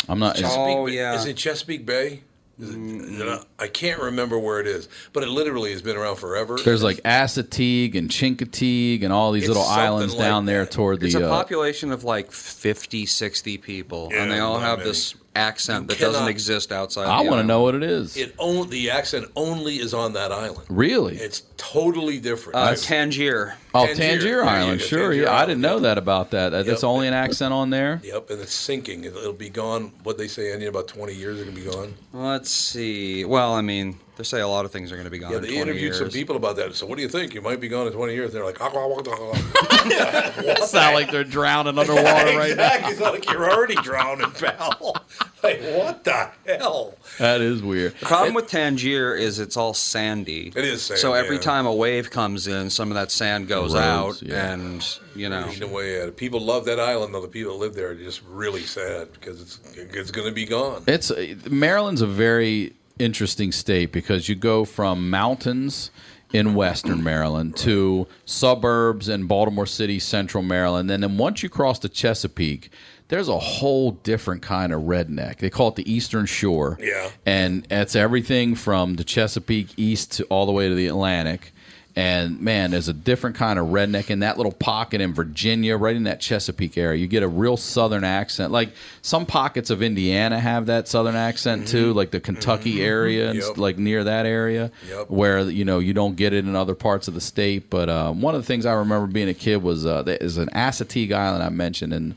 [0.09, 0.35] I'm not.
[0.35, 1.15] Chesapeake Oh, Bay- yeah.
[1.15, 2.23] Is it Chesapeake Bay?
[2.59, 5.81] Is it, is it not- I can't remember where it is, but it literally has
[5.81, 6.57] been around forever.
[6.63, 11.01] There's like Assateague and Chincoteague and all these It's little islands like down there toward
[11.03, 11.19] It's the.
[11.19, 14.89] It's a uh, population of like 50, 60 people, and they all have many.
[14.91, 17.03] this accent You that doesn't exist outside.
[17.05, 18.15] Of I want to know what it is.
[18.17, 20.67] it own, the accent only is on that island.
[20.69, 21.15] really?
[21.17, 21.41] It's
[21.71, 22.55] totally different.
[22.55, 23.55] Uh, I- Tangier.
[23.73, 23.95] oh, Tangier.
[23.95, 24.79] Tangier Island.
[24.79, 24.99] go, Sure.
[25.09, 26.49] Tangier yeah, I didn't know that about that.
[26.65, 28.01] That's only an accent on there.
[28.03, 29.03] Yep, and it's sinking.
[29.05, 29.91] It'll, it'll be gone.
[30.03, 31.93] What they say, in about 20 years, it can be gone.
[32.13, 33.25] Let's see.
[33.25, 35.37] Well, I mean, they say a lot of things are going to be gone Yeah,
[35.37, 35.97] in they 20 interviewed years.
[35.99, 36.75] some people about that.
[36.75, 37.33] So, what do you think?
[37.33, 38.31] You might be gone in 20 years.
[38.33, 42.03] They're like, "Ah, ah, ah, ah." Sound like they're drowning underwater
[42.37, 42.65] right now.
[42.65, 42.91] exactly.
[42.91, 44.97] It's not like you're already drowning, pal.
[45.43, 46.95] Like, what the hell?
[47.19, 47.95] That is weird.
[47.99, 50.53] The problem with Tangier is it's all sandy.
[50.55, 51.41] It is sand, So every yeah.
[51.41, 54.53] time a wave comes in, some of that sand goes Erodes, out, yeah.
[54.53, 55.47] and you know.
[55.49, 56.17] Eating away at it.
[56.17, 57.21] People love that island, though.
[57.21, 60.45] The people that live there are just really sad because it's it's going to be
[60.45, 60.83] gone.
[60.87, 65.91] It's uh, Maryland's a very interesting state because you go from mountains
[66.31, 71.77] in western Maryland to suburbs in Baltimore City, central Maryland, and then once you cross
[71.79, 72.71] the Chesapeake,
[73.09, 75.37] there's a whole different kind of redneck.
[75.37, 76.77] They call it the Eastern Shore.
[76.81, 77.09] Yeah.
[77.25, 81.51] And it's everything from the Chesapeake east to all the way to the Atlantic.
[81.95, 85.95] And man, there's a different kind of redneck in that little pocket in Virginia, right
[85.95, 86.99] in that Chesapeake area.
[86.99, 88.51] You get a real southern accent.
[88.51, 88.69] Like
[89.03, 93.47] some pockets of Indiana have that southern accent too, like the Kentucky area and Mm-hmm.
[93.49, 93.57] Yep.
[93.59, 95.11] like near that area, Yep.
[95.11, 97.69] where you know you don't get it in other parts of the state.
[97.69, 100.49] But uh, one of the things I remember being a kid was uh, is an
[100.55, 102.15] Assateague Island I mentioned, and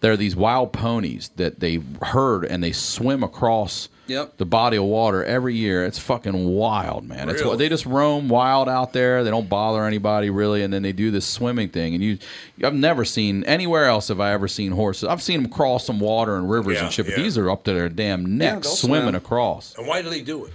[0.00, 4.38] there are these wild ponies that they herd and they swim across Yep.
[4.38, 5.84] the body of water every year.
[5.84, 7.28] It's fucking wild, man.
[7.28, 9.22] It's they just roam wild out there.
[9.22, 11.92] They don't bother anybody really, and then they do this swimming thing.
[11.94, 12.18] And you,
[12.64, 15.04] I've never seen anywhere else have I ever seen horses.
[15.10, 17.22] I've seen them cross some water and rivers Yeah, and shit, but yeah.
[17.22, 19.14] these are up to their damn necks they'll swimming swim.
[19.16, 19.74] across.
[19.76, 20.52] And why do they do it?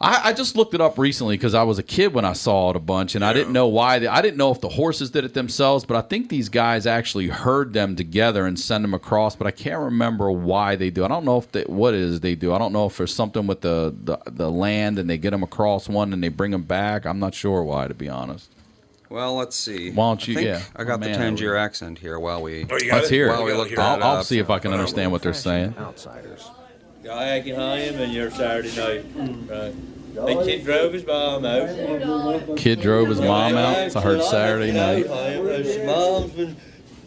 [0.00, 2.70] I, I just looked it up recently because I was a kid when I saw
[2.70, 3.98] it a bunch, and I didn't know why.
[3.98, 6.86] They, I didn't know if the horses did it themselves, but I think these guys
[6.86, 9.34] actually herd them together and send them across.
[9.34, 11.04] But I can't remember why they do.
[11.04, 12.52] I don't know if they, what it is they do.
[12.52, 15.42] I don't know if there's something with the, the the land and they get them
[15.42, 17.04] across one and they bring them back.
[17.04, 18.50] I'm not sure why, to be honest.
[19.10, 19.90] Well, let's see.
[19.90, 20.62] Why don't you- I think yeah.
[20.76, 22.66] I got Oh, the Tangier accent here while we.
[22.70, 23.14] Oh, you got Let's it?
[23.14, 23.30] hear it.
[23.30, 25.74] While we look I'll, I'll see if I can understand what they're saying.
[25.76, 26.48] Outsiders.
[27.08, 29.00] Guy Haim and your Saturday night.
[29.00, 29.48] Hmm.
[29.48, 29.74] Right.
[30.14, 32.56] The kid drove his mom out.
[32.58, 33.92] Kid drove his mom out.
[33.92, 35.06] So I heard Saturday night.
[35.86, 36.54] Mom's been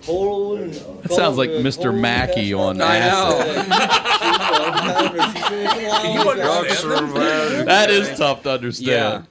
[0.02, 0.72] pulling.
[0.72, 1.95] That sounds like Mr.
[1.95, 3.72] Mackey on I acid.
[7.68, 9.28] That is tough to understand.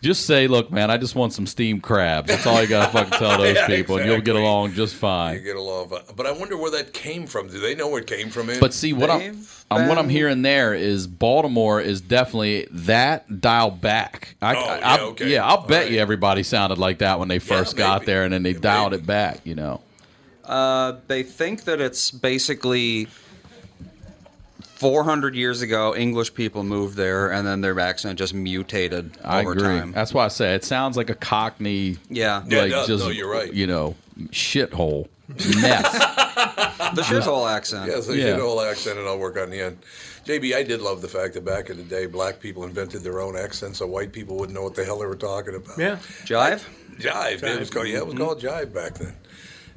[0.00, 0.08] Yeah.
[0.08, 2.28] Just say, look, man, I just want some steamed crabs.
[2.28, 4.94] That's all you got to fucking tell those Yeah, people, and you'll get along just
[4.94, 5.34] fine.
[5.34, 5.44] You fine.
[5.46, 7.48] get along, but I wonder where that came from.
[7.48, 8.50] Do they know where it came from?
[8.50, 8.60] Ed?
[8.60, 13.40] But see, what I'm, They've um, what I'm hearing there is Baltimore is definitely that
[13.40, 14.36] dial back.
[14.40, 15.28] I, Oh, I- yeah, I- okay.
[15.28, 18.32] yeah, I'll bet All you everybody sounded like that when they first got there, and
[18.32, 19.02] then they Yeah, dialed maybe.
[19.02, 19.40] it back.
[19.44, 19.80] You know,
[20.44, 23.08] Uh, they think that it's basically
[24.76, 29.52] 400 years ago, English people moved there, and then their accent just mutated I over
[29.52, 29.62] agree.
[29.64, 29.92] time.
[29.92, 32.42] That's why I say it sounds like a Cockney, Yeah.
[32.46, 32.86] Yeah, it like does.
[32.86, 33.52] just No, you're right.
[33.52, 33.94] you know,
[34.28, 35.92] shithole mess.
[36.94, 37.90] the shithole accent.
[37.90, 38.18] Yeah, so Yeah.
[38.26, 39.78] you get a whole accent, and I'll work on the end.
[40.26, 43.20] JB, I did love the fact that back in the day, black people invented their
[43.20, 45.78] own accent, so white people wouldn't know what the hell they were talking about.
[45.78, 45.96] Yeah.
[46.24, 46.64] Jive?
[46.98, 47.42] Jive.
[47.42, 48.24] It was called, yeah, it was Mm-hmm.
[48.24, 49.14] called jive back then.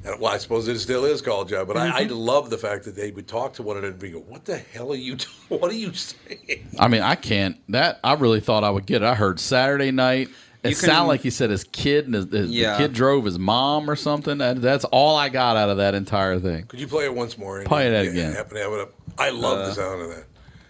[0.04, 2.14] And, well, I suppose it still is called jive, but I, I Mm-hmm.
[2.14, 4.56] love the fact that they would talk to one another and be go, "What the
[4.56, 5.16] hell are you?
[5.16, 7.56] T- what are you saying?" I mean, I can't.
[7.70, 9.02] That I really thought I would get.
[9.02, 9.06] it.
[9.06, 10.28] I heard Saturday night.
[10.62, 12.72] It You sounded like he said his kid and his, his- Yeah.
[12.72, 14.38] the kid drove his mom or something.
[14.38, 16.64] That, that's all I got out of that entire thing.
[16.66, 17.58] Could you play it once more?
[17.58, 17.68] Andy?
[17.68, 18.32] Play that Yeah, again.
[18.32, 18.92] Happen to have it up.
[19.18, 20.24] I love Uh, the sound of that.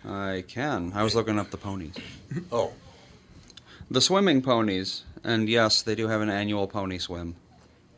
[0.09, 0.93] I can.
[0.95, 1.95] I was looking up the ponies.
[2.53, 2.73] Oh,
[3.91, 7.35] The swimming ponies, and yes, they do have an annual pony swim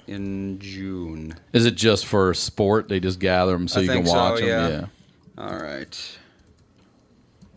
[0.07, 1.35] in June.
[1.53, 2.89] Is it just for sport?
[2.89, 4.71] They just gather them so I you think can watch so, them.
[4.71, 4.81] yeah.
[4.81, 4.87] Yeah.
[5.45, 6.19] All right.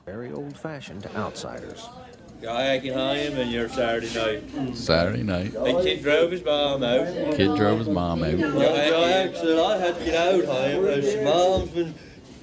[0.06, 1.88] Very old fashioned to outsiders.
[2.42, 4.76] Guy Haim and your Saturday night.
[4.76, 5.54] Saturday night.
[5.54, 7.08] The kid drove his mom out.
[7.36, 8.38] Kid drove his mom out.
[8.40, 10.84] Guy said I had to get out, Haim.
[10.84, 11.96] His mom's been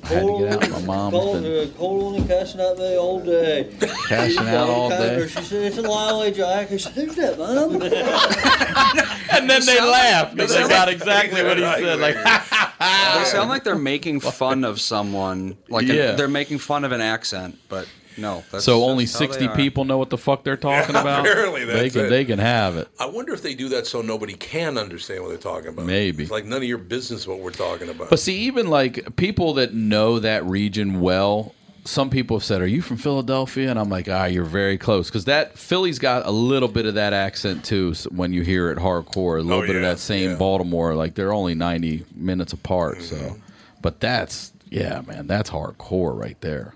[0.04, 0.70] I had to get out.
[0.70, 3.70] My mom's calling, been uh, calling and cussing at me all day.
[4.08, 5.26] cashing out all day.
[5.28, 6.72] She said, it's a Lolly Jack.
[6.72, 7.80] I said, who's that, mom?
[9.32, 11.98] And then they laughed because they got exactly what he said.
[12.00, 12.16] Like,
[12.82, 15.56] They sound like they're making fun of someone.
[15.68, 16.12] Like a- Yeah.
[16.12, 18.44] they're making fun of an accent, but no.
[18.50, 21.20] That's, so only that's sixty people know what the fuck they're talking about.
[21.26, 22.08] apparently they that's can it.
[22.10, 22.88] they can have it.
[22.98, 25.86] I wonder if they do that so nobody can understand what they're talking about.
[25.86, 26.22] Maybe.
[26.22, 28.10] it's like none of your business what we're talking about.
[28.10, 31.54] But see, even like people that know that region well,
[31.84, 35.08] some people have said, "Are you from Philadelphia?" And I'm like, "Ah, you're very close,"
[35.08, 37.92] because that Philly's got a little bit of that accent too.
[38.10, 40.36] when you hear it hardcore, a little Oh, bit of that same yeah.
[40.36, 40.94] Baltimore.
[40.94, 43.16] Like they're only 90 minutes apart, so.
[43.16, 43.38] Mm-hmm.
[43.80, 46.72] But that's yeah, man, that's hardcore right there.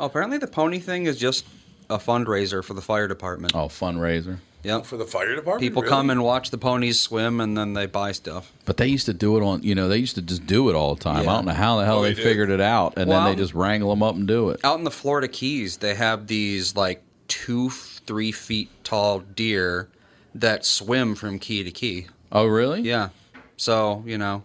[0.00, 1.44] Oh, apparently the pony thing is just
[1.90, 3.54] a fundraiser for the fire department.
[3.54, 4.38] Oh, fundraiser.
[4.62, 4.86] Yep.
[4.86, 5.90] for the fire department, People really?
[5.94, 8.50] come and watch the ponies swim, and then they buy stuff.
[8.64, 10.74] But they used to do it on, you know, they used to just do it
[10.74, 11.24] all the time.
[11.24, 11.30] Yeah.
[11.32, 13.34] I don't know how the hell Oh, they they figured it out, and then they
[13.36, 14.60] just wrangle them up and do it.
[14.64, 19.90] Out in the Florida Keys, they have these like two, three feet tall deer
[20.34, 22.06] that swim from key to key.
[22.32, 22.80] Oh, really?
[22.80, 23.10] Yeah.
[23.58, 24.44] So you know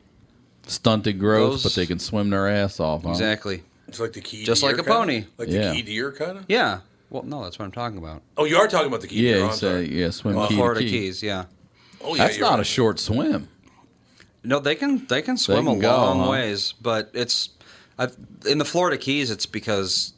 [0.68, 3.04] Stunted growth, Those- but they can swim their ass off.
[3.04, 3.12] Huh?
[3.12, 3.64] exactly.
[3.90, 4.98] It's like the key, Just deer like a kinda?
[5.00, 5.26] pony.
[5.38, 5.70] like Yeah.
[5.70, 6.46] the key deer kind of.
[6.48, 6.80] Yeah.
[7.10, 8.22] Well, no, that's what I'm talking about.
[8.38, 9.38] Oh, you are talking about the key Yeah, deer.
[9.40, 10.00] you I'm say sorry.
[10.00, 10.90] yeah, swim key to Florida key.
[10.92, 11.46] Keys, yeah.
[12.02, 12.60] Oh, yeah, That's you're not right.
[12.62, 13.50] a short swim.
[14.44, 16.30] No, they can they can swim can a go, long huh?
[16.32, 17.50] ways, but it's
[17.98, 18.16] I've,
[18.48, 19.30] in the Florida Keys.
[19.32, 20.14] It's because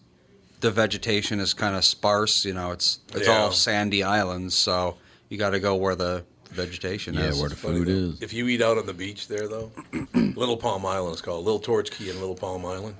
[0.59, 2.45] the vegetation is kind of sparse.
[2.45, 3.37] You know, it's it's Yeah.
[3.39, 4.97] all sandy islands, so
[5.29, 7.35] you got to go where the vegetation is.
[7.35, 7.91] Yeah, where the Funny food though.
[8.13, 8.21] is.
[8.21, 9.71] If you eat out on the beach there, though,
[10.13, 12.95] Little Palm Island is called Little Torch Key and Little Palm Island,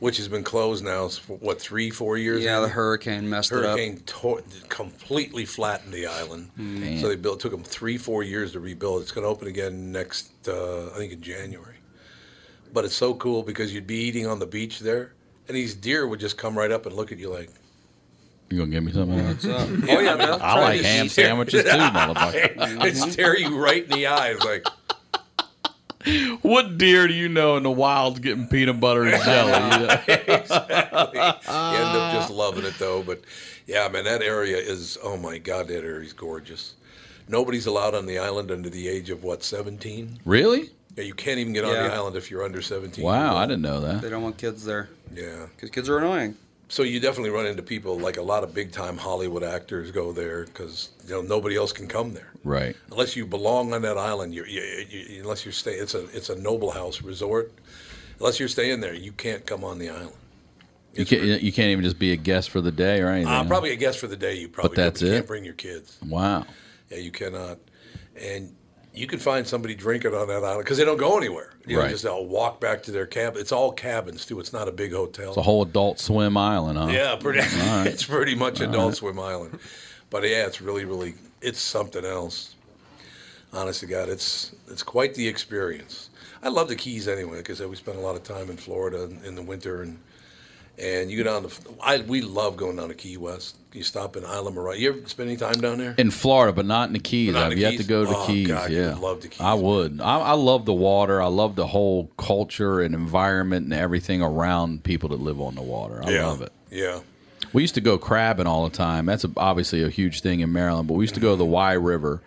[0.00, 2.42] which has been closed now for what three, four years.
[2.42, 6.50] yeah, the hurricane messed it hurricane tore, completely flattened the island.
[6.58, 7.00] Mm.
[7.00, 7.40] So they built.
[7.40, 9.02] Took them three, four years to rebuild.
[9.02, 11.76] It's going to open again next, uh, I think, in January.
[12.72, 15.12] But it's so cool because you'd be eating on the beach there,
[15.48, 17.50] and these deer would just come right up and look at you like,
[18.50, 19.18] You gonna give me something?
[19.20, 19.50] of that?
[19.54, 19.68] up.
[19.90, 22.80] oh yeah, they'll I like ham eat- sandwiches too, motherfucker.
[22.82, 24.66] they stare you right in the eyes like.
[26.42, 29.52] What deer do you know in the wild getting peanut butter and jelly?
[30.08, 31.18] exactly.
[31.20, 33.02] You end up just loving it though.
[33.02, 33.22] But
[33.66, 36.74] yeah, man, that area is oh my god, that area is gorgeous.
[37.28, 40.18] Nobody's allowed on the island under the age of what, seventeen?
[40.24, 40.70] really?
[40.96, 41.88] Yeah, you can't even get on Yeah.
[41.88, 43.04] the island if you're under seventeen.
[43.04, 44.02] Wow, I didn't know that.
[44.02, 45.46] They don't want kids there Yeah.
[45.56, 46.36] because kids are annoying.
[46.68, 50.12] So you definitely run into people like a lot of big time Hollywood actors go
[50.12, 52.76] there because you know nobody else can come there Right.
[52.90, 54.34] unless you belong on that island.
[54.34, 57.52] You're, you, you, unless you're staying, it's a it's a noble house resort.
[58.20, 60.12] Unless you're staying there, you can't come on the island.
[60.94, 61.42] You can't.
[61.42, 63.32] You can't even just be a guest for the day or anything.
[63.32, 64.34] Uh, probably a guest for the day.
[64.36, 65.14] You probably but that's you it?
[65.14, 65.98] can't bring your kids.
[66.06, 66.46] Wow.
[66.90, 67.58] Yeah, you cannot.
[68.16, 68.54] And
[68.94, 71.50] you can find somebody drinking on that island because they don't go anywhere.
[71.66, 71.90] You know, Right.
[71.90, 73.40] just they'll walk back to their cabin.
[73.40, 74.38] It's all cabins too.
[74.40, 75.28] It's not a big hotel.
[75.30, 76.86] It's a whole Adult Swim island, huh?
[76.86, 77.40] Yeah, pretty.
[77.40, 77.46] All
[77.78, 77.86] right.
[77.86, 78.96] it's pretty much All Adult right.
[78.96, 79.58] Swim Island,
[80.10, 82.54] but yeah, it's really, really, it's something else.
[83.52, 86.10] Honest to God, it's it's quite the experience.
[86.42, 89.04] I love the Keys anyway because uh, we spend a lot of time in Florida
[89.04, 89.98] in, in the winter and
[90.78, 91.56] and you go down to.
[91.82, 93.56] I we love going down to Key West.
[93.72, 94.78] You stop in Islamorada.
[94.78, 95.94] You ever spend any time down there?
[95.98, 97.34] In Florida, but not in the Keys.
[97.34, 97.80] I've yet Keys?
[97.80, 98.46] to go to the Oh, Keys.
[98.46, 100.00] God, yeah, love the Keys, I would.
[100.00, 101.20] I, I love the water.
[101.20, 105.62] I love the whole culture and environment and everything around people that live on the
[105.62, 106.00] water.
[106.04, 106.26] I Yeah.
[106.26, 106.52] love it.
[106.70, 107.00] Yeah.
[107.52, 109.06] We used to go crabbing all the time.
[109.06, 110.88] That's a, obviously a huge thing in Maryland.
[110.88, 111.52] But we used to go to the mm-hmm.
[111.52, 112.20] Wye River,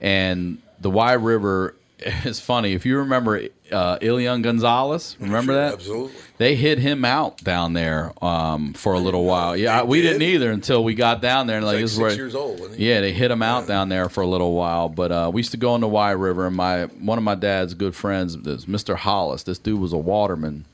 [0.00, 2.72] and the Wye River is funny.
[2.74, 3.42] If you remember
[3.72, 5.72] uh, Elian Gonzalez, remember Sure, that?
[5.74, 6.16] absolutely.
[6.38, 9.56] They hid him out down there um, for a little while.
[9.56, 11.56] Yeah, we didn't either until we got down there.
[11.56, 12.88] And like, like this is where, years old, wasn't he?
[12.88, 14.88] Yeah, they hid him out down there for a little while.
[14.88, 17.34] But uh, we used to go on the Wye River, and my one of my
[17.34, 18.96] dad's good friends, this Mr.
[18.96, 19.42] Hollis.
[19.42, 20.64] This dude was a waterman,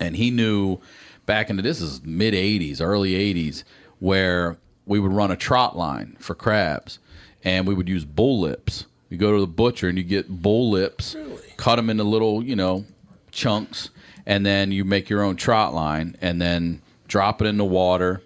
[0.00, 0.78] and he knew
[1.26, 3.62] back into this is mid '80s, early '80s,
[4.00, 6.98] where we would run a trot line for crabs,
[7.44, 8.86] and we would use bull lips.
[9.12, 11.14] You go to the butcher and you get bull lips,
[11.58, 12.86] cut them into little, you know,
[13.30, 13.90] chunks,
[14.24, 18.22] and then you make your own trot line, and then drop it in the water.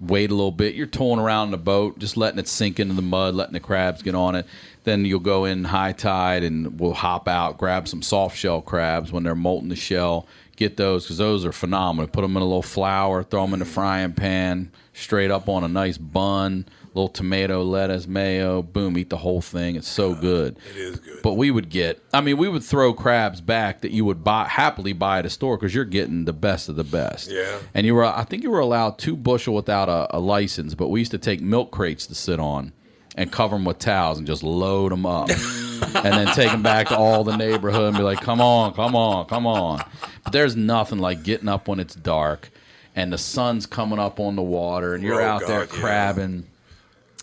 [0.00, 0.76] Wait a little bit.
[0.76, 3.58] You're towing around in the boat, just letting it sink into the mud, letting the
[3.58, 4.46] crabs get on it.
[4.84, 9.10] Then you'll go in high tide and we'll hop out, grab some soft shell crabs
[9.10, 10.28] when they're molting the shell.
[10.54, 12.08] Get those because those are phenomenal.
[12.08, 15.64] Put them in a little flour, throw them in the frying pan, straight up on
[15.64, 16.66] a nice bun,
[16.98, 19.76] little tomato, lettuce, mayo, boom, eat the whole thing.
[19.76, 20.58] It's so good.
[20.70, 21.22] It is good.
[21.22, 24.46] But we would get, I mean, we would throw crabs back that you would buy
[24.48, 27.30] happily buy at a store because you're getting the best of the best.
[27.30, 27.58] Yeah.
[27.74, 30.88] And you were, I think you were allowed two bushel without a, a license, but
[30.88, 32.72] we used to take milk crates to sit on
[33.16, 35.30] and cover them with towels and just load them up.
[35.94, 38.94] and then take them back to all the neighborhood and be like, come on, come
[38.96, 39.80] on, come on.
[40.24, 42.50] But there's nothing like getting up when it's dark
[42.96, 46.34] and the sun's coming up on the water and you're Oh, out there crabbing.
[46.40, 46.42] yeah.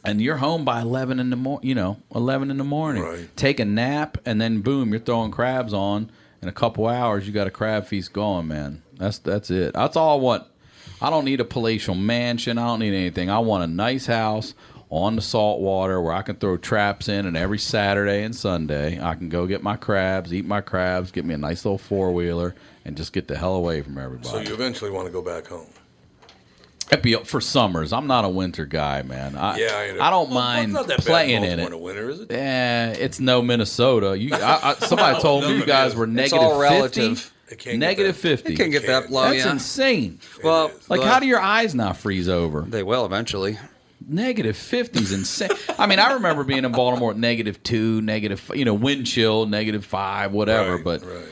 [0.06, 3.28] And you're home by 11 in the morning, you know, 11 in the morning.
[3.36, 6.12] Take a nap, and then boom, you're throwing crabs on.
[6.41, 8.84] In a couple hours, you got a crab feast going, man.
[8.97, 9.74] That's that's it.
[9.74, 10.43] That's all I want.
[11.01, 12.58] I don't need a palatial mansion.
[12.58, 13.30] I don't need anything.
[13.30, 14.53] I want a nice house
[14.89, 19.01] on the salt water where I can throw traps in, and every Saturday and Sunday,
[19.01, 22.14] I can go get my crabs, eat my crabs, get me a nice little four
[22.14, 24.30] wheeler, and just get the hell away from everybody.
[24.30, 25.68] So you eventually want to go back home.
[26.91, 27.91] It'd be for summers.
[27.93, 29.36] I'm not a winter guy, man.
[29.36, 30.01] I, Yeah, I know.
[30.01, 31.69] I don't Well, mind it's not that bad playing in in it.
[31.69, 32.31] Baltimore in the winter, is it?
[32.31, 34.17] Eh, it's no Minnesota.
[34.17, 37.01] You, I, I, somebody told me you guys were It's negative all 50.
[37.51, 38.53] It can't get that- 50.
[38.53, 39.51] It can get that low, That's yeah.
[39.51, 40.19] insane.
[40.43, 42.61] Well, Like, the- how do your eyes not freeze over?
[42.61, 43.57] They will eventually.
[44.07, 45.49] Negative 50 is insane.
[45.79, 49.47] I mean, I remember being in Baltimore at negative two, negative, you know, wind chill,
[49.47, 50.75] negative five, whatever.
[50.75, 51.25] Right, but, right.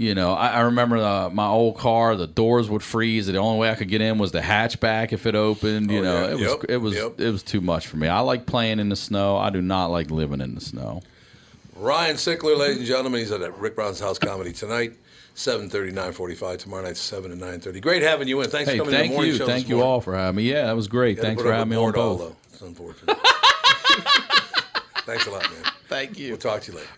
[0.00, 3.26] You know, I, I remember uh, my old car, the doors would freeze.
[3.26, 5.90] The only way I could get in was the hatchback if it opened.
[5.90, 6.30] You Oh, know, yeah.
[6.30, 7.20] it was it was yep.
[7.20, 8.08] it was too much for me.
[8.08, 9.36] I like playing in the snow.
[9.36, 11.02] I do not like living in the snow.
[11.76, 14.94] Ryan Sickler, ladies and gentlemen, he's at Rick Bronson's House Comedy tonight,
[15.34, 16.58] 7.30, 9.45.
[16.58, 17.82] Tomorrow night, 7 and 9.30.
[17.82, 18.48] Great having you in.
[18.48, 20.36] Thanks hey, for coming to thank the morning you, show thank you all for having
[20.36, 20.50] me.
[20.50, 21.18] Yeah, that was great.
[21.18, 22.20] Thanks for having me on both.
[22.20, 22.36] though.
[22.52, 23.16] It's unfortunate.
[25.04, 25.72] Thanks a lot, man.
[25.88, 26.28] Thank you.
[26.30, 26.90] We'll talk to you later.